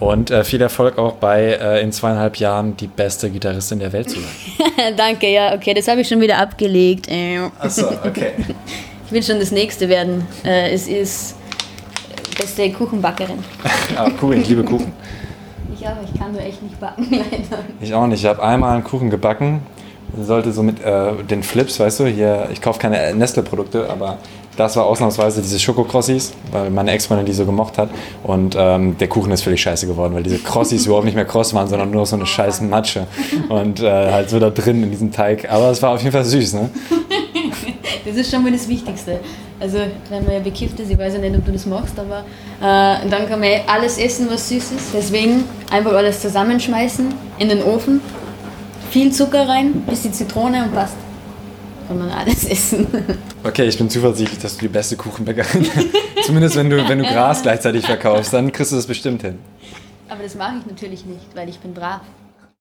Und 0.00 0.30
äh, 0.30 0.44
viel 0.44 0.62
Erfolg 0.62 0.98
auch 0.98 1.12
bei 1.14 1.42
äh, 1.42 1.82
in 1.82 1.92
zweieinhalb 1.92 2.36
Jahren 2.36 2.76
die 2.76 2.86
beste 2.86 3.30
Gitarristin 3.30 3.78
der 3.78 3.92
Welt 3.92 4.10
zu 4.10 4.18
sein. 4.18 4.96
Danke, 4.96 5.28
ja, 5.28 5.54
okay, 5.54 5.74
das 5.74 5.86
habe 5.88 6.00
ich 6.00 6.08
schon 6.08 6.20
wieder 6.20 6.38
abgelegt. 6.38 7.08
Achso, 7.60 7.86
okay. 8.04 8.32
Ich 9.10 9.14
will 9.14 9.24
schon 9.24 9.40
das 9.40 9.50
nächste 9.50 9.88
werden. 9.88 10.24
Äh, 10.44 10.70
es 10.70 10.86
ist 10.86 11.34
beste 12.38 12.70
Kuchenbackerin. 12.70 13.38
ah, 13.96 14.08
cool, 14.22 14.36
ich 14.36 14.48
liebe 14.48 14.62
Kuchen. 14.62 14.92
Ich 15.74 15.84
auch, 15.84 15.96
ich 16.04 16.16
kann 16.16 16.30
nur 16.30 16.40
echt 16.40 16.62
nicht 16.62 16.78
backen, 16.78 17.08
leider. 17.10 17.64
Ich 17.80 17.92
auch 17.92 18.06
nicht. 18.06 18.20
Ich 18.20 18.26
habe 18.26 18.40
einmal 18.40 18.74
einen 18.74 18.84
Kuchen 18.84 19.10
gebacken. 19.10 19.62
Sollte 20.16 20.52
so 20.52 20.62
mit 20.62 20.80
äh, 20.84 21.24
den 21.28 21.42
Flips, 21.42 21.80
weißt 21.80 21.98
du, 21.98 22.06
hier, 22.06 22.48
ich 22.52 22.60
kaufe 22.60 22.78
keine 22.78 23.12
Nestle-Produkte, 23.12 23.90
aber 23.90 24.18
das 24.60 24.76
war 24.76 24.84
ausnahmsweise 24.84 25.40
diese 25.40 25.58
Schokokrossis, 25.58 26.32
weil 26.52 26.70
meine 26.70 26.92
Ex-Freundin 26.92 27.24
die 27.24 27.32
so 27.32 27.46
gemocht 27.46 27.78
hat. 27.78 27.88
Und 28.22 28.54
ähm, 28.58 28.98
der 28.98 29.08
Kuchen 29.08 29.32
ist 29.32 29.42
völlig 29.42 29.62
scheiße 29.62 29.86
geworden, 29.86 30.14
weil 30.14 30.22
diese 30.22 30.38
Krossis 30.38 30.84
überhaupt 30.84 31.06
nicht 31.06 31.14
mehr 31.14 31.24
kross 31.24 31.54
waren, 31.54 31.66
sondern 31.66 31.90
nur 31.90 32.04
so 32.04 32.16
eine 32.16 32.26
scheiß 32.26 32.60
Matsche. 32.60 33.06
Und 33.48 33.80
äh, 33.80 34.12
halt 34.12 34.28
so 34.28 34.38
da 34.38 34.50
drin 34.50 34.82
in 34.82 34.90
diesem 34.90 35.12
Teig. 35.12 35.50
Aber 35.50 35.70
es 35.70 35.80
war 35.80 35.94
auf 35.94 36.00
jeden 36.00 36.12
Fall 36.12 36.24
süß, 36.24 36.54
ne? 36.54 36.68
das 38.04 38.16
ist 38.16 38.30
schon 38.30 38.42
mal 38.42 38.52
das 38.52 38.68
Wichtigste. 38.68 39.20
Also, 39.58 39.78
wenn 40.10 40.24
man 40.24 40.34
ja 40.34 40.40
bekifft 40.40 40.78
ist, 40.78 40.90
ich 40.90 40.98
weiß 40.98 41.14
ja 41.14 41.20
nicht, 41.20 41.36
ob 41.36 41.44
du 41.44 41.52
das 41.52 41.64
machst, 41.64 41.98
aber 41.98 42.18
äh, 42.60 43.08
dann 43.08 43.28
kann 43.28 43.40
man 43.40 43.48
alles 43.66 43.96
essen, 43.96 44.28
was 44.30 44.48
süß 44.50 44.72
ist. 44.72 44.94
Deswegen 44.94 45.44
einfach 45.70 45.92
alles 45.92 46.20
zusammenschmeißen 46.20 47.14
in 47.38 47.48
den 47.48 47.62
Ofen, 47.62 48.00
viel 48.90 49.10
Zucker 49.10 49.48
rein, 49.48 49.84
bis 49.88 50.02
die 50.02 50.12
Zitrone 50.12 50.64
und 50.64 50.74
passt 50.74 50.96
kann 51.90 51.98
man 51.98 52.10
alles 52.10 52.44
essen. 52.44 52.86
Okay, 53.42 53.64
ich 53.64 53.76
bin 53.76 53.90
zuversichtlich, 53.90 54.38
dass 54.38 54.54
du 54.54 54.60
die 54.60 54.68
beste 54.68 54.96
Kuchenbäckerin 54.96 55.66
Zumindest 56.24 56.54
wenn 56.54 56.70
du, 56.70 56.88
wenn 56.88 56.98
du 56.98 57.04
Gras 57.04 57.42
gleichzeitig 57.42 57.84
verkaufst, 57.84 58.32
dann 58.32 58.52
kriegst 58.52 58.70
du 58.70 58.76
das 58.76 58.86
bestimmt 58.86 59.22
hin. 59.22 59.40
Aber 60.08 60.22
das 60.22 60.36
mache 60.36 60.58
ich 60.60 60.66
natürlich 60.66 61.04
nicht, 61.04 61.34
weil 61.34 61.48
ich 61.48 61.58
bin 61.58 61.74
brav. 61.74 62.02